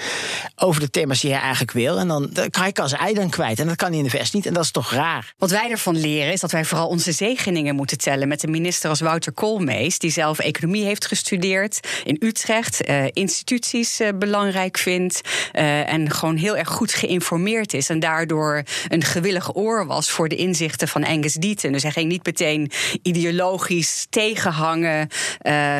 [0.56, 1.98] over de thema's die hij eigenlijk wil.
[1.98, 3.58] En dan, kan hij zijn ei dan kwijt.
[3.58, 4.46] En dat kan hij in de VS niet.
[4.46, 5.34] En dat is toch raar.
[5.38, 8.28] Wat wij ervan leren is dat wij vooral onze zegeningen moeten tellen.
[8.28, 12.88] met een minister als Wouter Koolmees, die zelf economie heeft gestudeerd in Utrecht.
[12.88, 15.20] Uh, instituties uh, belangrijk vindt.
[15.52, 17.88] En gewoon heel erg goed geïnformeerd is.
[17.88, 21.72] En daardoor een gewillig oor was voor de inzichten van Angus Deaton.
[21.72, 22.70] Dus hij ging niet meteen
[23.02, 25.08] ideologisch tegenhangen.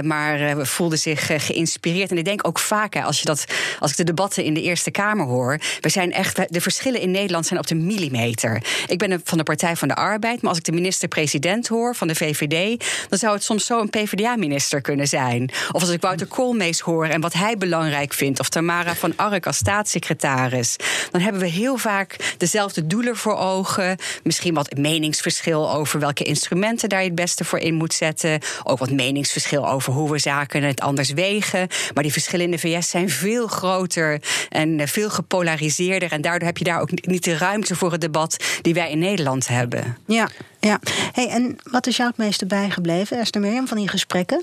[0.03, 2.11] maar voelde zich geïnspireerd.
[2.11, 3.45] En ik denk ook vaak, als, je dat,
[3.79, 5.59] als ik de debatten in de Eerste Kamer hoor.
[5.81, 8.63] We zijn echt, de verschillen in Nederland zijn op de millimeter.
[8.87, 10.41] Ik ben van de Partij van de Arbeid.
[10.41, 12.85] Maar als ik de minister-president hoor van de VVD.
[13.09, 15.51] dan zou het soms zo een PvdA-minister kunnen zijn.
[15.73, 18.41] Of als ik Wouter Koolmees hoor en wat hij belangrijk vindt.
[18.41, 20.62] Of Tamara van Ark als staatssecretaris.
[21.11, 23.97] Dan hebben we heel vaak dezelfde doelen voor ogen.
[24.23, 28.41] Misschien wat meningsverschil over welke instrumenten daar je het beste voor in moet zetten.
[28.63, 31.69] Ook wat meningsverschil over hoe we zaken het anders wegen.
[31.95, 36.13] Maar die verschillen in de VS zijn veel groter en veel gepolariseerder.
[36.13, 38.99] En daardoor heb je daar ook niet de ruimte voor het debat die wij in
[38.99, 39.97] Nederland hebben.
[40.07, 40.29] Ja,
[40.61, 40.81] ja.
[41.13, 44.43] Hey, en wat is jou het meeste bijgebleven, Esther Mirjam, van die gesprekken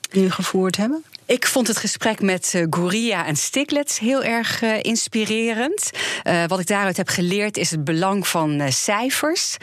[0.00, 1.04] die jullie gevoerd hebben?
[1.26, 5.90] Ik vond het gesprek met uh, en Stiglitz heel erg uh, inspirerend.
[6.24, 9.56] Uh, wat ik daaruit heb geleerd is het belang van cijfers,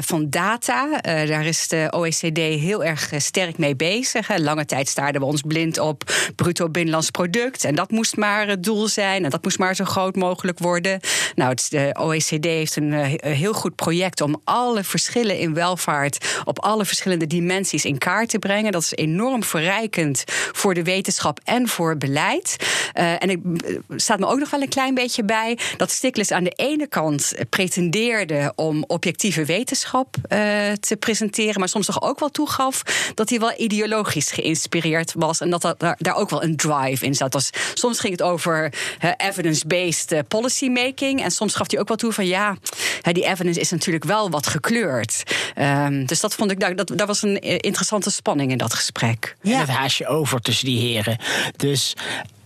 [0.00, 1.00] van data.
[1.02, 4.38] daar is de OECD heel erg sterk mee bezig.
[4.38, 7.64] Lange tijd staarden we ons blind op bruto binnenlands product.
[7.64, 9.24] En dat moest maar het doel zijn.
[9.24, 11.00] En dat moest maar zo groot mogelijk worden.
[11.34, 16.84] Nou, de OECD heeft een heel goed project om alle verschillen in welvaart op alle
[16.84, 18.72] verschillende dimensies in kaart te brengen.
[18.72, 20.24] Dat is enorm verrijkend
[20.72, 22.56] de wetenschap en voor beleid.
[22.94, 26.30] Uh, en ik uh, staat me ook nog wel een klein beetje bij dat Stiglitz
[26.30, 30.38] aan de ene kant pretendeerde om objectieve wetenschap uh,
[30.72, 32.82] te presenteren, maar soms toch ook wel toegaf
[33.14, 37.14] dat hij wel ideologisch geïnspireerd was en dat, dat daar, ook wel een drive in
[37.14, 37.50] zat.
[37.74, 38.72] Soms ging het over
[39.16, 42.56] evidence-based policy making en soms gaf hij ook wel toe van ja,
[43.02, 45.22] die evidence is natuurlijk wel wat gekleurd.
[45.58, 49.36] Um, dus dat vond ik, dat, daar was een interessante spanning in dat gesprek.
[49.42, 49.52] Ja.
[49.52, 51.18] En het haasje over die heren.
[51.56, 51.94] Dus.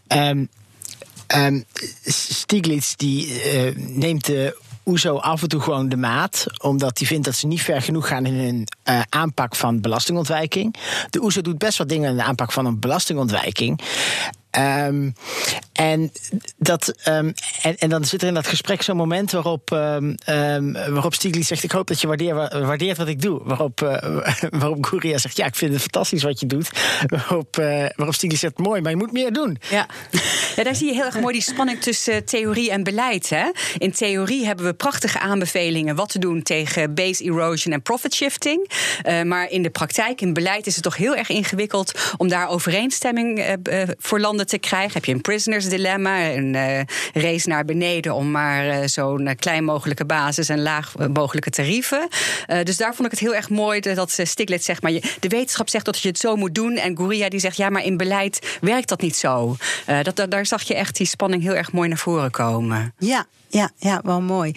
[0.08, 0.48] Um,
[2.04, 4.56] Stiglitz die uh, neemt de
[4.88, 8.08] OESO af en toe gewoon de maat, omdat hij vindt dat ze niet ver genoeg
[8.08, 10.74] gaan in hun uh, aanpak van belastingontwijking.
[11.10, 13.80] De OESO doet best wat dingen in de aanpak van een belastingontwijking.
[14.50, 15.14] Um,
[15.72, 16.12] en,
[16.56, 21.14] dat, um, en, en, dan zit er in dat gesprek zo'n moment waarop, um, waarop
[21.14, 22.06] Stiglitz zegt: Ik hoop dat je
[22.50, 23.40] waardeert, wat ik doe.
[23.44, 23.96] Waarop, uh,
[24.60, 26.70] waarop Gouria zegt: Ja, ik vind het fantastisch wat je doet.
[27.06, 29.58] Waarop, uh, waarop Stiglitz zegt: Mooi, maar je moet meer doen.
[29.70, 29.86] Ja.
[30.56, 33.28] ja, daar zie je heel erg mooi die spanning tussen theorie en beleid.
[33.28, 33.50] Hè?
[33.78, 38.70] In theorie hebben we prachtige aanbevelingen wat te doen tegen base erosion en profit shifting.
[39.24, 43.56] Maar in de praktijk, in beleid, is het toch heel erg ingewikkeld om daar overeenstemming
[43.98, 44.92] voor landen te krijgen.
[44.92, 46.80] Heb je een prisoners dilemma, een uh,
[47.12, 52.08] race naar beneden om maar uh, zo'n klein mogelijke basis en laag mogelijke tarieven.
[52.62, 55.84] Dus daar vond ik het heel erg mooi dat Stiglitz zegt, maar de wetenschap zegt
[55.84, 56.76] dat je het zo moet doen.
[56.76, 59.56] En Gouria die zegt, ja, maar in beleid werkt dat niet zo.
[60.02, 62.94] dat, daar zag je echt die spanning heel erg mooi naar voren komen.
[62.98, 64.54] Ja, ja, ja, wel mooi.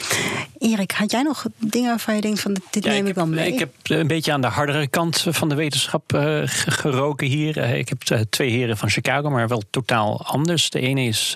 [0.58, 3.28] Erik, had jij nog dingen waarvan je denkt van dit ja, neem ik, ik wel
[3.28, 3.54] mee?
[3.54, 7.58] Ik heb een beetje aan de hardere kant van de wetenschap uh, geroken hier.
[7.58, 10.70] Uh, ik heb uh, twee heren van Chicago, maar wel totaal anders.
[10.70, 11.36] De ene is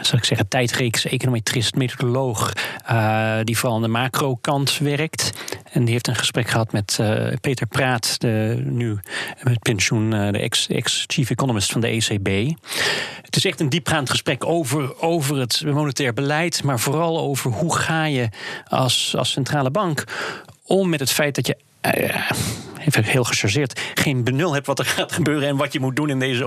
[0.00, 2.52] zal ik zeggen, tijdreeks econometrist, methodoloog,
[2.90, 5.30] uh, die vooral aan de macro-kant werkt.
[5.76, 8.98] En die heeft een gesprek gehad met uh, Peter Praat, de, nu
[9.42, 12.56] met pensioen, uh, de ex-chief economist van de ECB.
[13.22, 17.76] Het is echt een diepgaand gesprek over, over het monetair beleid, maar vooral over hoe
[17.76, 18.28] ga je
[18.68, 20.04] als, als centrale bank
[20.64, 21.56] om met het feit dat je
[22.86, 26.10] even heel gechargeerd, geen benul hebt wat er gaat gebeuren en wat je moet doen
[26.10, 26.44] in deze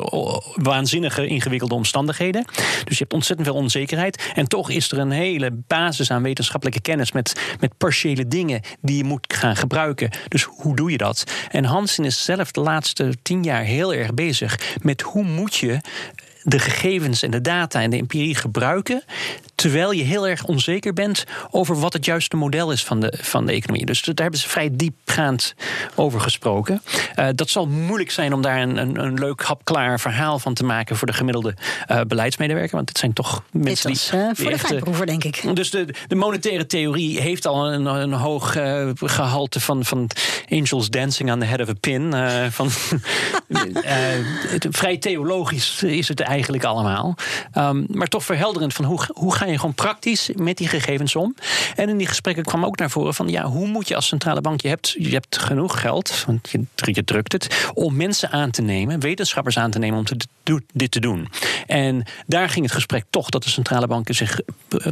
[0.55, 2.45] waanzinnige ingewikkelde omstandigheden.
[2.83, 4.31] Dus je hebt ontzettend veel onzekerheid.
[4.35, 8.97] En toch is er een hele basis aan wetenschappelijke kennis met, met partiële dingen die
[8.97, 10.09] je moet gaan gebruiken.
[10.27, 11.23] Dus hoe doe je dat?
[11.51, 15.79] En Hansen is zelf de laatste tien jaar heel erg bezig met hoe moet je
[16.49, 19.03] de gegevens en de data en de empirie gebruiken.
[19.55, 23.45] Terwijl je heel erg onzeker bent over wat het juiste model is van de, van
[23.45, 23.85] de economie.
[23.85, 25.55] Dus daar hebben ze vrij diepgaand
[25.95, 26.81] over gesproken.
[27.15, 30.63] Uh, dat zal moeilijk zijn om daar een, een, een, leuk hapklaar verhaal van te
[30.63, 31.53] maken voor de gemiddelde
[31.91, 32.75] uh, beleidsmedewerker.
[32.75, 34.19] Want het zijn toch mensen die.
[34.19, 35.55] Uh, voor de fijnproever, denk ik.
[35.55, 38.57] Dus de, de monetaire theorie heeft al een, een hoog
[38.95, 40.09] gehalte van, van
[40.49, 42.13] angels dancing on the head of a pin.
[42.51, 42.69] van,
[44.69, 47.15] vrij theologisch is het eigenlijk eigenlijk allemaal.
[47.51, 51.35] Ehm, maar toch verhelderend van hoe, hoe ga je gewoon praktisch met die gegevens om.
[51.75, 54.41] En in die gesprekken kwam ook naar voren van ja, hoe moet je als centrale
[54.41, 58.61] bank, je hebt, je hebt genoeg geld, want je, drukt het, om mensen aan te
[58.61, 60.17] nemen, wetenschappers aan te nemen om te,
[60.73, 61.27] dit te doen.
[61.67, 64.39] En daar ging het gesprek toch dat de centrale banken zich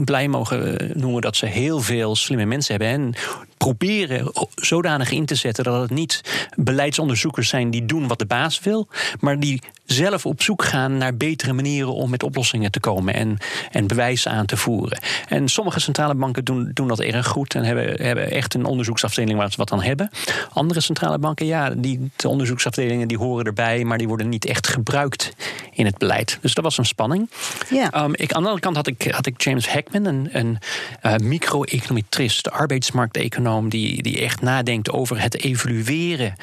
[0.05, 2.93] blij mogen eh, noemen dat ze heel veel slimme mensen hebben.
[2.93, 3.13] En
[3.57, 6.21] proberen zodanig in te zetten dat het niet
[6.55, 8.87] beleidsonderzoekers zijn die doen wat de baas wil,
[9.19, 13.37] maar die zelf op zoek gaan naar betere manieren om met oplossingen te komen en,
[13.71, 14.99] en bewijzen aan te voeren.
[15.27, 19.37] En sommige centrale banken doen, doen dat erg goed en hebben, hebben echt een onderzoeksafdeling
[19.37, 20.09] waar ze wat aan hebben.
[20.53, 24.67] Andere centrale banken, ja, die de onderzoeksafdelingen die horen erbij, maar die worden niet echt
[24.67, 25.33] gebruikt
[25.73, 26.37] in het beleid.
[26.41, 27.29] Dus dat was een spanning.
[27.69, 28.03] Ja.
[28.03, 30.57] Um, ik, aan de andere kant had ik, had ik James Heckman, een, een
[31.03, 36.35] uh, micro-econometrist, arbeidsmarkteconoom, die, die echt nadenkt over het evalueren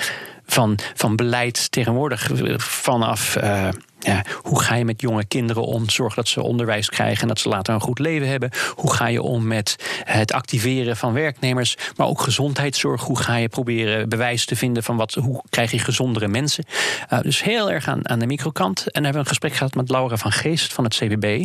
[0.46, 3.36] van, van beleid tegenwoordig vanaf.
[3.36, 5.90] Uh, ja, hoe ga je met jonge kinderen om?
[5.90, 8.50] Zorg dat ze onderwijs krijgen en dat ze later een goed leven hebben.
[8.74, 13.02] Hoe ga je om met het activeren van werknemers, maar ook gezondheidszorg?
[13.02, 16.64] Hoe ga je proberen bewijs te vinden van wat, hoe krijg je gezondere mensen?
[17.12, 18.78] Uh, dus heel erg aan, aan de microkant.
[18.78, 21.44] En hebben we een gesprek gehad met Laura van Geest van het CBB.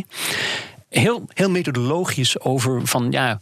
[0.88, 3.38] Heel, heel methodologisch over van ja,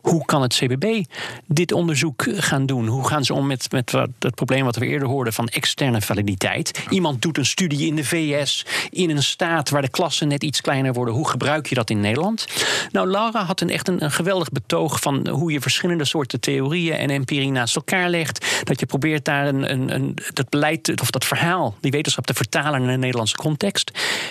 [0.00, 1.04] hoe kan het CBB
[1.46, 2.86] dit onderzoek gaan doen?
[2.86, 6.84] Hoe gaan ze om met, met het probleem wat we eerder hoorden van externe validiteit?
[6.90, 10.60] Iemand doet een studie in de VS, in een staat waar de klassen net iets
[10.60, 11.14] kleiner worden.
[11.14, 12.46] Hoe gebruik je dat in Nederland?
[12.92, 16.96] Nou, Laura had een, echt een, een geweldig betoog van hoe je verschillende soorten theorieën
[16.96, 18.64] en empirie naast elkaar legt.
[18.64, 22.34] Dat je probeert daar een, een, een, dat beleid of dat verhaal, die wetenschap te
[22.34, 23.90] vertalen naar een Nederlandse context.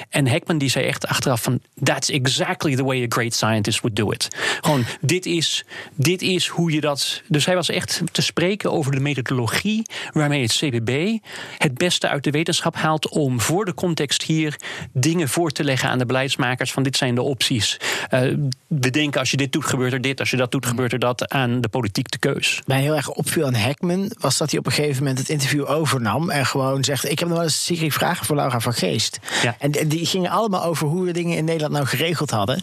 [0.09, 3.97] En Heckman die zei echt achteraf van that's exactly the way a great scientist would
[3.97, 4.27] do it.
[4.61, 5.65] Gewoon, dit is
[5.95, 7.21] dit is hoe je dat.
[7.27, 11.17] Dus hij was echt te spreken over de methodologie waarmee het CBB
[11.57, 14.55] het beste uit de wetenschap haalt om voor de context hier
[14.93, 17.77] dingen voor te leggen aan de beleidsmakers van dit zijn de opties.
[18.13, 18.33] Uh,
[18.67, 20.99] we denken als je dit doet gebeurt er dit, als je dat doet gebeurt er
[20.99, 22.61] dat aan de politiek de keus.
[22.65, 25.69] Mij heel erg opviel aan Heckman was dat hij op een gegeven moment het interview
[25.69, 29.19] overnam en gewoon zegt ik heb nog wel eens serie vragen voor Laura van Geest.
[29.41, 29.55] Ja.
[29.59, 32.55] En die gingen allemaal over hoe we dingen in Nederland nou geregeld hadden.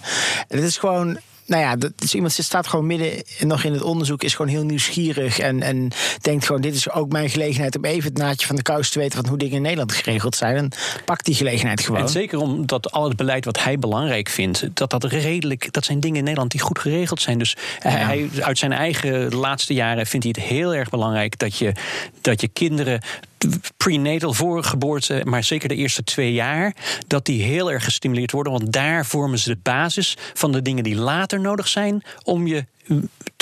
[0.48, 1.18] En het is gewoon
[1.52, 4.64] nou ja, dat is iemand staat gewoon midden nog in het onderzoek, is gewoon heel
[4.64, 5.88] nieuwsgierig en, en
[6.20, 8.98] denkt gewoon: dit is ook mijn gelegenheid om even het naadje van de kous te
[8.98, 10.56] weten van hoe dingen in Nederland geregeld zijn.
[10.56, 10.68] En
[11.04, 12.00] pakt die gelegenheid gewoon.
[12.00, 16.00] En zeker omdat al het beleid wat hij belangrijk vindt, dat dat redelijk, dat zijn
[16.00, 17.38] dingen in Nederland die goed geregeld zijn.
[17.38, 21.72] Dus hij, uit zijn eigen laatste jaren vindt hij het heel erg belangrijk dat je,
[22.20, 23.00] dat je kinderen
[23.76, 26.76] prenatal voor geboorte, maar zeker de eerste twee jaar,
[27.06, 28.52] dat die heel erg gestimuleerd worden.
[28.52, 32.64] Want daar vormen ze de basis van de dingen die later nodig zijn om je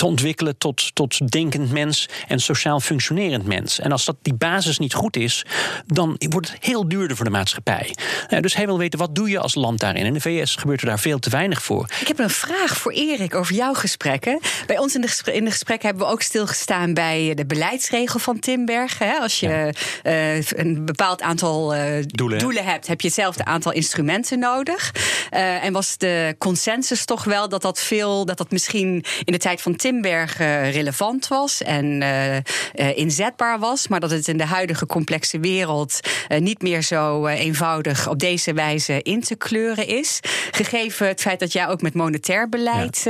[0.01, 3.79] te ontwikkelen tot, tot denkend mens en sociaal functionerend mens.
[3.79, 5.45] En als dat die basis niet goed is,
[5.85, 7.95] dan wordt het heel duurder voor de maatschappij.
[8.39, 10.05] dus hij wil weten, wat doe je als land daarin?
[10.05, 11.89] In de VS gebeurt er daar veel te weinig voor.
[11.99, 14.39] Ik heb een vraag voor Erik over jouw gesprekken.
[14.65, 18.19] Bij ons in de, gesprekken, in de gesprekken hebben we ook stilgestaan bij de beleidsregel
[18.19, 18.99] van Timberg.
[19.19, 22.39] Als je uh, een bepaald aantal uh, doelen.
[22.39, 22.63] doelen.
[22.65, 24.91] hebt, heb je hetzelfde aantal instrumenten nodig.
[25.33, 29.37] Uh, en was de consensus toch wel dat dat veel, dat dat misschien in de
[29.37, 34.45] tijd van Timberg uh, relevant was en uh, inzetbaar was, maar dat het in de
[34.45, 35.99] huidige complexe wereld
[36.39, 40.19] niet meer zo eenvoudig op deze wijze in te kleuren is.
[40.51, 43.09] Gegeven het feit dat jij ook met monetair beleid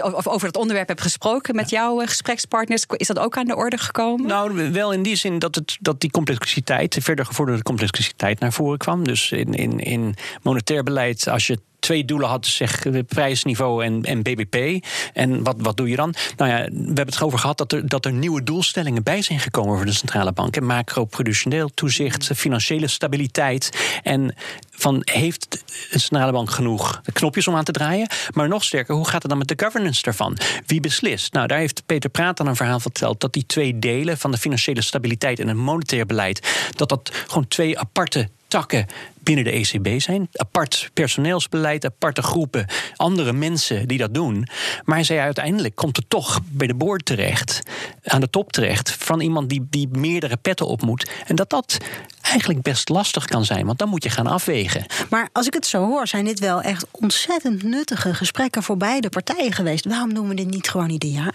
[0.00, 3.78] of over het onderwerp hebt gesproken met jouw gesprekspartners, is dat ook aan de orde
[3.78, 4.26] gekomen?
[4.26, 8.78] Nou, wel in die zin dat, het, dat die complexiteit, verder gevorderde complexiteit naar voren
[8.78, 9.04] kwam.
[9.04, 14.22] Dus in, in, in monetair beleid, als je twee doelen had, zeg prijsniveau en, en
[14.22, 14.86] BBP.
[15.12, 16.14] En wat, wat doe je dan?
[16.36, 19.40] Nou ja, we hebben het over gehad dat er, dat er nieuwe doelstellingen bij zijn
[19.40, 20.60] gekomen voor de centrale bank.
[20.60, 23.98] Macro-prudentieel toezicht, financiële stabiliteit.
[24.02, 24.34] En
[24.70, 25.50] van heeft
[25.90, 28.08] de centrale bank genoeg knopjes om aan te draaien?
[28.34, 30.36] Maar nog sterker, hoe gaat het dan met de governance daarvan?
[30.66, 31.32] Wie beslist?
[31.32, 34.38] Nou, daar heeft Peter Praat dan een verhaal verteld dat die twee delen van de
[34.38, 38.86] financiële stabiliteit en het monetair beleid, dat dat gewoon twee aparte takken
[39.22, 40.28] binnen de ECB zijn.
[40.32, 44.46] Apart personeelsbeleid, aparte groepen, andere mensen die dat doen.
[44.84, 47.60] Maar zei uiteindelijk komt het toch bij de boord terecht,
[48.04, 51.10] aan de top terecht, van iemand die, die meerdere petten op moet.
[51.26, 51.78] En dat dat
[52.22, 54.86] eigenlijk best lastig kan zijn, want dan moet je gaan afwegen.
[55.10, 59.08] Maar als ik het zo hoor, zijn dit wel echt ontzettend nuttige gesprekken voor beide
[59.08, 59.84] partijen geweest.
[59.84, 61.34] Waarom doen we dit niet gewoon ieder jaar?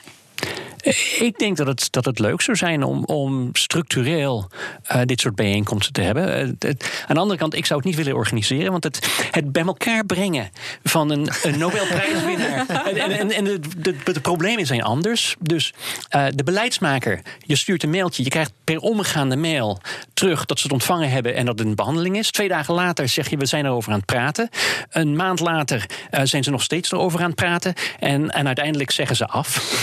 [1.20, 4.50] Ik denk dat het, dat het leuk zou zijn om, om structureel
[4.92, 6.48] uh, dit soort bijeenkomsten te hebben.
[6.48, 9.52] Uh, het, aan de andere kant, ik zou het niet willen organiseren, want het, het
[9.52, 10.50] bij elkaar brengen
[10.84, 12.66] van een, een Nobelprijswinnaar.
[12.86, 15.36] en en, en de, de, de, problemen zijn anders.
[15.40, 15.74] Dus
[16.16, 19.80] uh, de beleidsmaker, je stuurt een mailtje, je krijgt per omgaande mail
[20.14, 22.32] terug dat ze het ontvangen hebben en dat het een behandeling is.
[22.32, 24.50] Twee dagen later zeg je, we zijn erover aan het praten.
[24.90, 25.86] Een maand later
[26.24, 27.74] zijn ze nog steeds erover aan het praten.
[28.00, 29.74] En, en uiteindelijk zeggen ze af.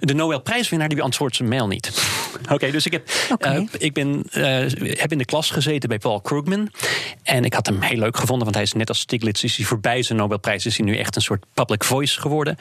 [0.00, 1.92] De Nobelprijswinnaar die beantwoordt zijn mail niet.
[2.54, 3.56] Oké, dus ik, heb, okay.
[3.56, 4.42] uh, ik ben, uh,
[4.98, 6.70] heb in de klas gezeten bij Paul Krugman.
[7.22, 9.66] En ik had hem heel leuk gevonden, want hij is net als Stiglitz is hij
[9.66, 10.66] voorbij zijn Nobelprijs.
[10.66, 12.56] Is hij nu echt een soort public voice geworden.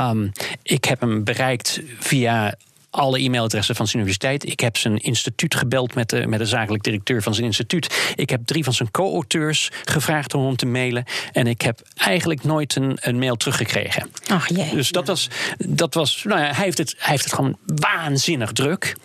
[0.00, 0.32] Um,
[0.62, 2.54] ik heb hem bereikt via
[2.90, 4.46] alle e-mailadressen van zijn universiteit.
[4.46, 8.12] Ik heb zijn instituut gebeld met de, met de zakelijk directeur van zijn instituut.
[8.14, 11.04] Ik heb drie van zijn co-auteurs gevraagd om hem te mailen.
[11.32, 14.10] En ik heb eigenlijk nooit een, een mail teruggekregen.
[14.26, 14.74] Ach jee.
[14.74, 15.28] Dus dat was,
[15.58, 18.96] dat was nou ja, hij, heeft het, hij heeft het gewoon waanzinnig druk.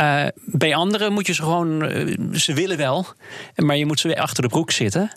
[0.00, 3.06] Uh, bij anderen moet je ze gewoon, uh, ze willen wel,
[3.56, 5.10] maar je moet ze weer achter de broek zitten.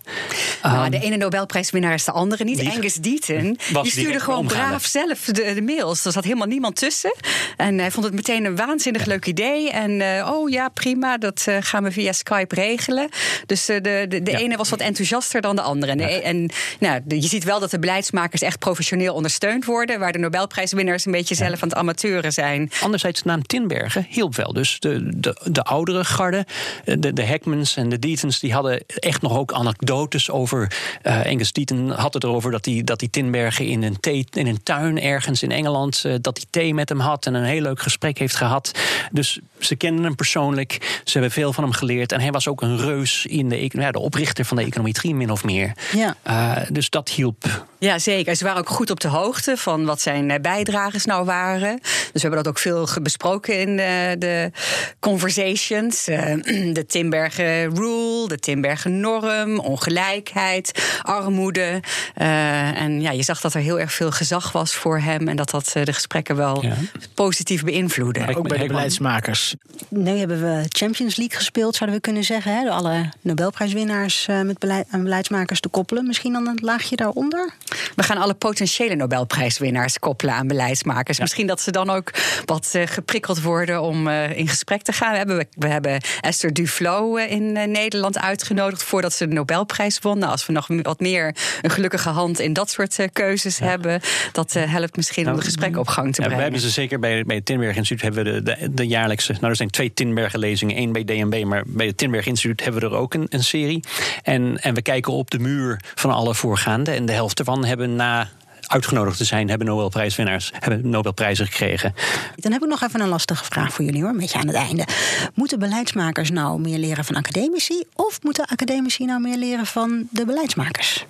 [0.63, 2.59] Nou, um, de ene Nobelprijswinnaar is de andere niet.
[2.59, 6.05] Die, Angus Deaton, die stuurde gewoon braaf zelf de, de, mails.
[6.05, 7.15] Er zat helemaal niemand tussen.
[7.57, 9.71] En hij vond het meteen een waanzinnig leuk idee.
[9.71, 13.09] En uh, oh ja, prima, dat uh, gaan we via Skype regelen.
[13.45, 14.37] Dus uh, de, de, de ja.
[14.37, 15.91] ene was wat enthousiaster dan de andere.
[15.91, 19.99] En, de, en nou, je ziet wel dat de beleidsmakers echt professioneel ondersteund worden.
[19.99, 22.71] Waar de Nobelprijswinnaars een beetje zelf aan het amateuren zijn.
[22.81, 24.53] Anderzijds, de naam Tinbergen hielp wel.
[24.53, 26.45] Dus de, de, de oudere garde,
[26.85, 30.77] de, de Heckmans en de Deetons, die hadden echt nog ook anekdotes over.
[31.03, 34.63] Angus Deaton had het erover dat hij dat die Tinbergen in een, thee, in een
[34.63, 36.01] tuin ergens in Engeland.
[36.21, 38.71] dat hij thee met hem had en een heel leuk gesprek heeft gehad.
[39.11, 41.01] Dus ze kenden hem persoonlijk.
[41.03, 42.11] Ze hebben veel van hem geleerd.
[42.11, 45.31] En hij was ook een reus in de, ja, de oprichter van de econometrie, min
[45.31, 45.71] of meer.
[45.91, 46.15] Ja.
[46.27, 47.67] Uh, dus dat hielp.
[47.79, 48.35] Ja, zeker.
[48.35, 51.79] Ze waren ook goed op de hoogte van wat zijn bijdrages nou waren.
[51.81, 54.51] Dus we hebben dat ook veel besproken in de, de
[54.99, 56.03] conversations.
[56.79, 61.81] De Timbergen Rule, de Timbergen Norm, ongelijkheid, armoede.
[62.17, 65.27] Uh, en ja, je zag dat er heel erg veel gezag was voor hem.
[65.27, 66.75] En dat dat de gesprekken wel ja.
[67.13, 67.63] positief
[67.97, 69.55] Ook bij de beleidsmakers.
[69.89, 72.55] Nu hebben we Champions League gespeeld, zouden we kunnen zeggen.
[72.55, 72.63] Hè?
[72.63, 76.07] Door alle Nobelprijswinnaars uh, met beleid, aan beleidsmakers te koppelen.
[76.07, 77.53] Misschien dan een laagje daaronder?
[77.95, 81.17] We gaan alle potentiële Nobelprijswinnaars koppelen aan beleidsmakers.
[81.17, 81.23] Ja.
[81.23, 82.11] Misschien dat ze dan ook
[82.45, 85.11] wat uh, geprikkeld worden om uh, in gesprek te gaan.
[85.11, 90.19] We hebben, we hebben Esther Duflo in Nederland uitgenodigd voordat ze de Nobelprijs won.
[90.19, 93.65] Nou, als we nog wat meer een gelukkige hand in dat soort keuzes ja.
[93.65, 96.37] hebben, dat helpt misschien nou, om de gesprekken op gang te brengen.
[96.37, 99.33] we hebben ze zeker bij, bij Tinberg Instituut hebben we de, de, de, jaarlijkse.
[99.33, 102.81] Nou, er zijn twee Tinbergen lezingen, één bij DNB, maar bij het Tinberg Instituut hebben
[102.81, 103.83] we er ook een, een serie.
[104.23, 106.91] En, en we kijken op de muur van alle voorgaande.
[106.91, 108.29] En de helft ervan hebben na
[108.69, 111.93] uitgenodigd te zijn, hebben Nobelprijswinnaars, hebben Nobelprijzen gekregen.
[112.35, 114.55] Dan heb ik nog even een lastige vraag voor jullie hoor, een beetje aan het
[114.55, 114.87] einde.
[115.33, 117.83] Moeten beleidsmakers nou meer leren van academici?
[117.95, 121.05] Of moeten academici nou meer leren van de beleidsmakers?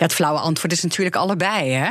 [0.00, 1.70] Ja, het flauwe antwoord is natuurlijk allebei.
[1.70, 1.90] Hè?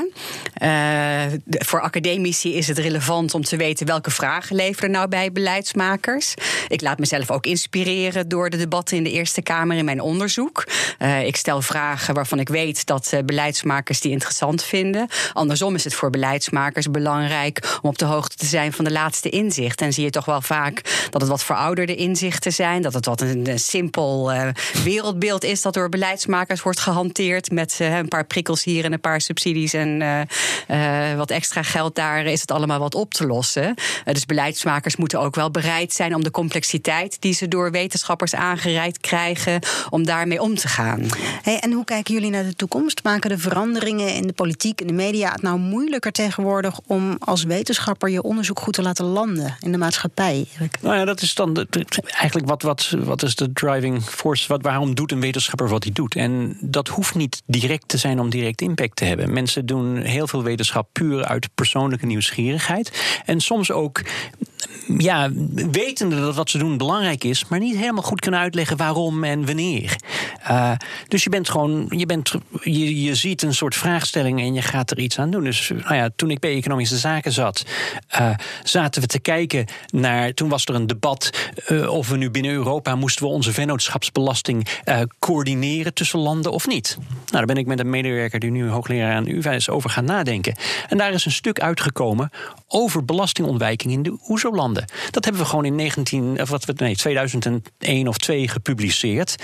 [1.43, 6.33] De, voor academici is het relevant om te weten welke vragen leveren nou bij beleidsmakers.
[6.67, 10.67] Ik laat mezelf ook inspireren door de debatten in de Eerste Kamer in mijn onderzoek.
[10.99, 15.07] Uh, ik stel vragen waarvan ik weet dat uh, beleidsmakers die interessant vinden.
[15.33, 19.29] Andersom is het voor beleidsmakers belangrijk om op de hoogte te zijn van de laatste
[19.29, 19.85] inzichten.
[19.85, 22.81] En zie je toch wel vaak dat het wat verouderde inzichten zijn.
[22.81, 24.31] Dat het wat een, een simpel
[24.83, 29.21] wereldbeeld is dat door beleidsmakers wordt gehanteerd met een paar prikkels hier en een paar
[29.21, 30.21] subsidies en uh,
[31.11, 33.63] uh, wat extra geld daar, is het allemaal wat op te lossen.
[33.67, 38.35] Uh, dus beleidsmakers moeten ook wel bereid zijn om de complexiteit die ze door wetenschappers
[38.35, 39.59] aangereikt krijgen,
[39.89, 41.05] om daarmee om te gaan.
[41.41, 43.03] Hey, en hoe kijken jullie naar de toekomst?
[43.03, 47.43] Maken de veranderingen in de politiek en de media het nou moeilijker tegenwoordig om als
[47.43, 50.47] wetenschapper je onderzoek goed te laten landen in de maatschappij?
[50.81, 51.67] Nou ja, dat is dan de,
[52.03, 54.47] eigenlijk wat, wat, wat is de driving force?
[54.47, 56.15] Wat, waarom doet een wetenschapper wat hij doet?
[56.15, 59.33] En dat hoeft niet direct te zijn om direct impact te hebben.
[59.33, 63.19] Mensen doen heel veel wetenschap puur uit persoonlijke nieuwsgierigheid.
[63.25, 64.01] En soms ook
[64.97, 65.29] ja,
[65.71, 69.45] wetende dat wat ze doen belangrijk is, maar niet helemaal goed kunnen uitleggen waarom en
[69.45, 69.95] wanneer.
[70.49, 70.71] Uh,
[71.07, 74.91] dus je bent gewoon, je, bent, je, je ziet een soort vraagstelling en je gaat
[74.91, 75.43] er iets aan doen.
[75.43, 77.65] Dus nou ja, toen ik bij Economische Zaken zat,
[78.19, 78.29] uh,
[78.63, 80.33] zaten we te kijken naar.
[80.33, 84.67] Toen was er een debat uh, of we nu binnen Europa moesten we onze vennootschapsbelasting
[85.19, 86.97] coördineren tussen landen of niet.
[86.99, 90.05] Nou, daar ben ik met een medewerker die nu hoogleraar aan UvA is over gaan
[90.05, 90.55] nadenken.
[90.87, 92.29] En daar is een stuk uitgekomen
[92.67, 94.78] over belastingontwijking in de OESO-landen.
[95.11, 99.35] Dat hebben we gewoon in 19, of wat, nee, 2001 of 2 gepubliceerd.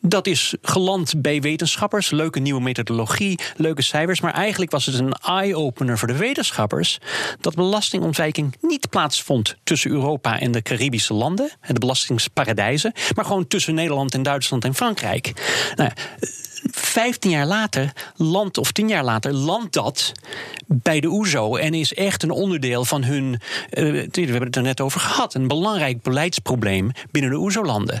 [0.00, 2.10] dat is geland bij wetenschappers.
[2.10, 4.20] Leuke nieuwe methodologie, leuke cijfers.
[4.20, 6.98] Maar eigenlijk was het een eye-opener voor de wetenschappers.
[7.40, 11.50] dat belastingontwijking niet plaatsvond tussen Europa en de Caribische landen.
[11.66, 12.92] De belastingsparadijzen.
[13.14, 15.32] Maar gewoon tussen Nederland en Duitsland en Frankrijk.
[15.74, 15.90] Nou,
[16.70, 20.12] 15 jaar later, land of 10 jaar later, landt dat
[20.66, 23.40] bij de OESO en is echt een onderdeel van hun.
[23.70, 28.00] Uh, we hebben het er net over gehad, een belangrijk beleidsprobleem binnen de OESO-landen.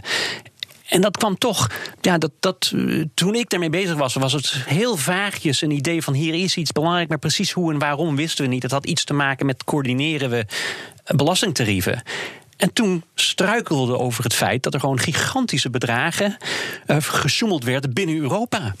[0.88, 4.52] En dat kwam toch, ja, dat, dat, eh, toen ik daarmee bezig was, was het
[4.66, 8.44] heel vaagjes een idee van hier is iets belangrijk, maar precies hoe en waarom wisten
[8.44, 8.62] we niet.
[8.62, 10.44] Het had iets te maken met coördineren we
[11.16, 12.02] belastingtarieven.
[12.58, 16.36] En toen struikelde over het feit dat er gewoon gigantische bedragen
[16.86, 18.74] uh, gesjoemeld werden binnen Europa.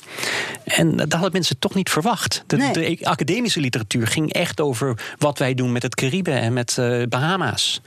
[0.64, 2.42] En dat hadden mensen toch niet verwacht.
[2.46, 6.76] De, de, academische literatuur ging echt over wat wij doen met het Caribe en met
[6.80, 7.80] uh, Bahama's.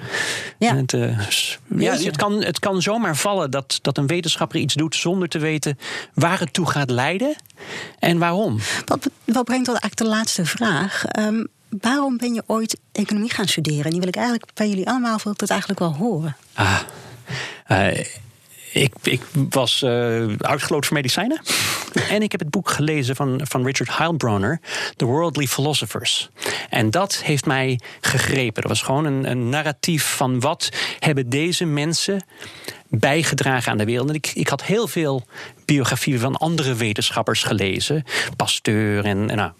[0.57, 0.75] Ja.
[0.75, 1.19] Het, uh,
[1.77, 5.39] ja, het, kan, het kan zomaar vallen dat, dat een wetenschapper iets doet zonder te
[5.39, 5.77] weten
[6.13, 7.35] waar het toe gaat leiden
[7.99, 8.59] en waarom.
[8.85, 11.03] Wat, wat brengt tot eigenlijk de laatste vraag?
[11.19, 11.47] Um,
[11.79, 13.83] waarom ben je ooit economie gaan studeren?
[13.83, 16.35] En die wil ik eigenlijk bij jullie allemaal wil ik dat eigenlijk wel horen.
[16.53, 16.79] Ah,
[17.67, 17.99] uh,
[18.73, 21.41] ik, ik, was uh, uitgeloot voor medicijnen.
[22.09, 24.59] en ik heb het boek gelezen van, van Richard Heilbronner,
[24.95, 26.29] The Worldly Philosophers.
[26.69, 28.61] En dat heeft mij gegrepen.
[28.61, 30.69] Dat was gewoon een, een narratief van wat
[30.99, 32.23] hebben deze mensen
[32.91, 34.09] bijgedragen aan de wereld.
[34.09, 35.25] En ik, ik had heel veel
[35.65, 38.03] biografieën van andere wetenschappers gelezen.
[38.35, 39.51] Pasteur en, en nou,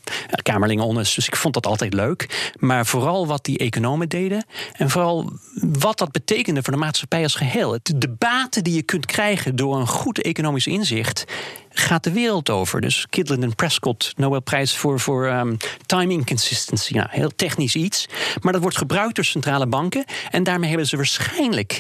[0.44, 1.14] Kamerlingen Onnes.
[1.14, 2.52] Dus ik vond dat altijd leuk.
[2.60, 4.46] Maar vooral wat die economen deden.
[4.74, 7.80] En vooral wat dat betekende voor de maatschappij als geheel.
[7.84, 11.26] de baten die je kunt krijgen door een goed economisch inzicht
[11.74, 12.82] gaat de wereld over.
[12.82, 16.94] Dus Kidlin en Prescott, Nobelprijs voor, voor um, time inconsistency.
[16.94, 18.06] Nou, heel technisch iets.
[18.42, 20.06] Maar dat wordt gebruikt door centrale banken.
[20.30, 21.80] En daarmee hebben ze waarschijnlijk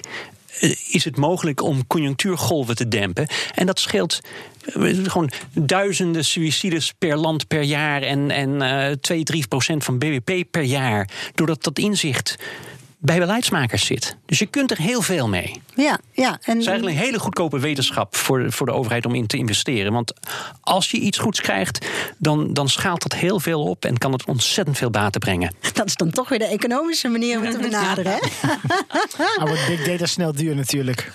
[0.89, 3.27] is het mogelijk om conjunctuurgolven te dempen.
[3.55, 4.19] En dat scheelt
[4.65, 9.97] eh, gewoon duizenden suicides per land per jaar en, en uh, 2, 3 procent van
[9.97, 11.09] BBP per jaar.
[11.35, 12.37] Doordat dat inzicht
[13.01, 14.17] bij beleidsmakers zit.
[14.25, 15.61] Dus je kunt er heel veel mee.
[15.75, 16.29] Ja, ja.
[16.29, 16.37] En...
[16.41, 19.93] Het is eigenlijk een hele goedkope wetenschap voor, voor de overheid om in te investeren.
[19.93, 20.13] Want
[20.61, 21.87] als je iets goeds krijgt,
[22.17, 25.55] dan, dan schaalt dat heel veel op en kan het ontzettend veel baten brengen.
[25.73, 28.19] Dat is dan toch weer de economische manier om te benaderen.
[28.41, 28.59] Ja.
[29.37, 31.11] Maar wordt big data snel duur natuurlijk.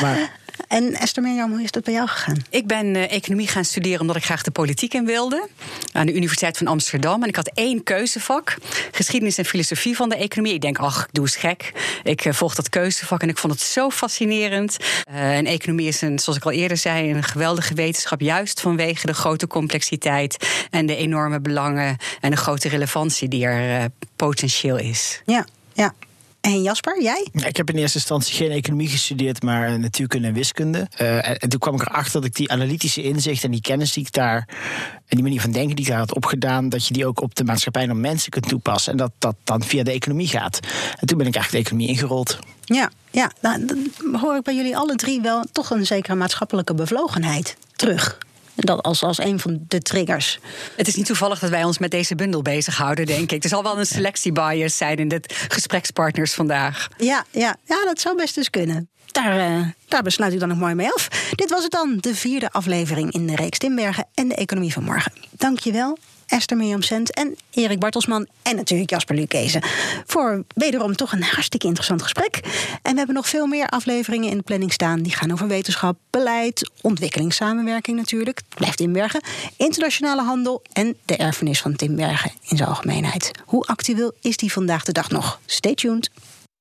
[0.00, 0.30] Maar
[0.68, 2.44] en Esther Mirjam, hoe is dat bij jou gegaan?
[2.50, 5.48] Ik ben uh, economie gaan studeren omdat ik graag de politiek in wilde.
[5.92, 7.22] Aan de Universiteit van Amsterdam.
[7.22, 8.56] En ik had één keuzevak.
[8.90, 10.54] Geschiedenis en filosofie van de economie.
[10.54, 11.72] Ik denk, ach, doe eens gek.
[12.02, 14.76] Ik uh, volg dat keuzevak en ik vond het zo fascinerend.
[15.10, 18.20] Uh, en economie is, een, zoals ik al eerder zei, een geweldige wetenschap.
[18.20, 23.90] Juist vanwege de grote complexiteit en de enorme belangen en de grote relevantie die er
[24.16, 25.22] potentieel is.
[25.24, 25.94] Ja, ja.
[26.44, 27.28] En Jasper, jij?
[27.32, 30.88] Ik heb in eerste instantie geen economie gestudeerd, maar natuurkunde en wiskunde.
[31.00, 34.06] Uh, en, toen kwam ik erachter dat ik die analytische inzicht en die kennis die
[34.06, 34.48] ik daar.
[35.06, 36.68] en die manier van denken die ik daar had opgedaan.
[36.68, 38.92] dat je die ook op de maatschappij en op mensen kunt toepassen.
[38.92, 40.60] En dat dat dan via de economie gaat.
[40.98, 42.38] En toen ben ik eigenlijk de economie ingerold.
[42.64, 43.90] Ja, ja nou, dan
[44.20, 48.18] hoor ik bij jullie alle drie wel toch een zekere maatschappelijke bevlogenheid terug.
[48.54, 50.38] Dat als, als een van de triggers.
[50.76, 53.42] Het is niet toevallig dat wij ons met deze bundel bezighouden, denk ik.
[53.42, 56.88] Er zal wel een selectiebias zijn in de gesprekspartners vandaag.
[56.96, 58.88] Ja, ja, ja dat zou best eens kunnen.
[59.06, 61.08] Daar, uh, daar besluit u dan nog mooi mee af.
[61.30, 64.84] Dit was het dan, de vierde aflevering in de reeks Timbergen en de Economie van
[64.84, 65.12] Morgen.
[65.30, 69.62] Dank je wel Esther Mirjam Sent en Erik Bartelsman en natuurlijk Jasper Lukezen.
[70.06, 72.40] Voor wederom toch een hartstikke interessant gesprek.
[72.82, 75.02] En we hebben nog veel meer afleveringen in de planning staan.
[75.02, 78.40] Die gaan over wetenschap, beleid, ontwikkelingssamenwerking natuurlijk.
[78.54, 79.22] Blijft Timbergen.
[79.56, 83.30] Internationale handel en de erfenis van Timbergen in zijn algemeenheid.
[83.44, 85.40] Hoe actueel is die vandaag de dag nog?
[85.46, 86.10] Stay tuned.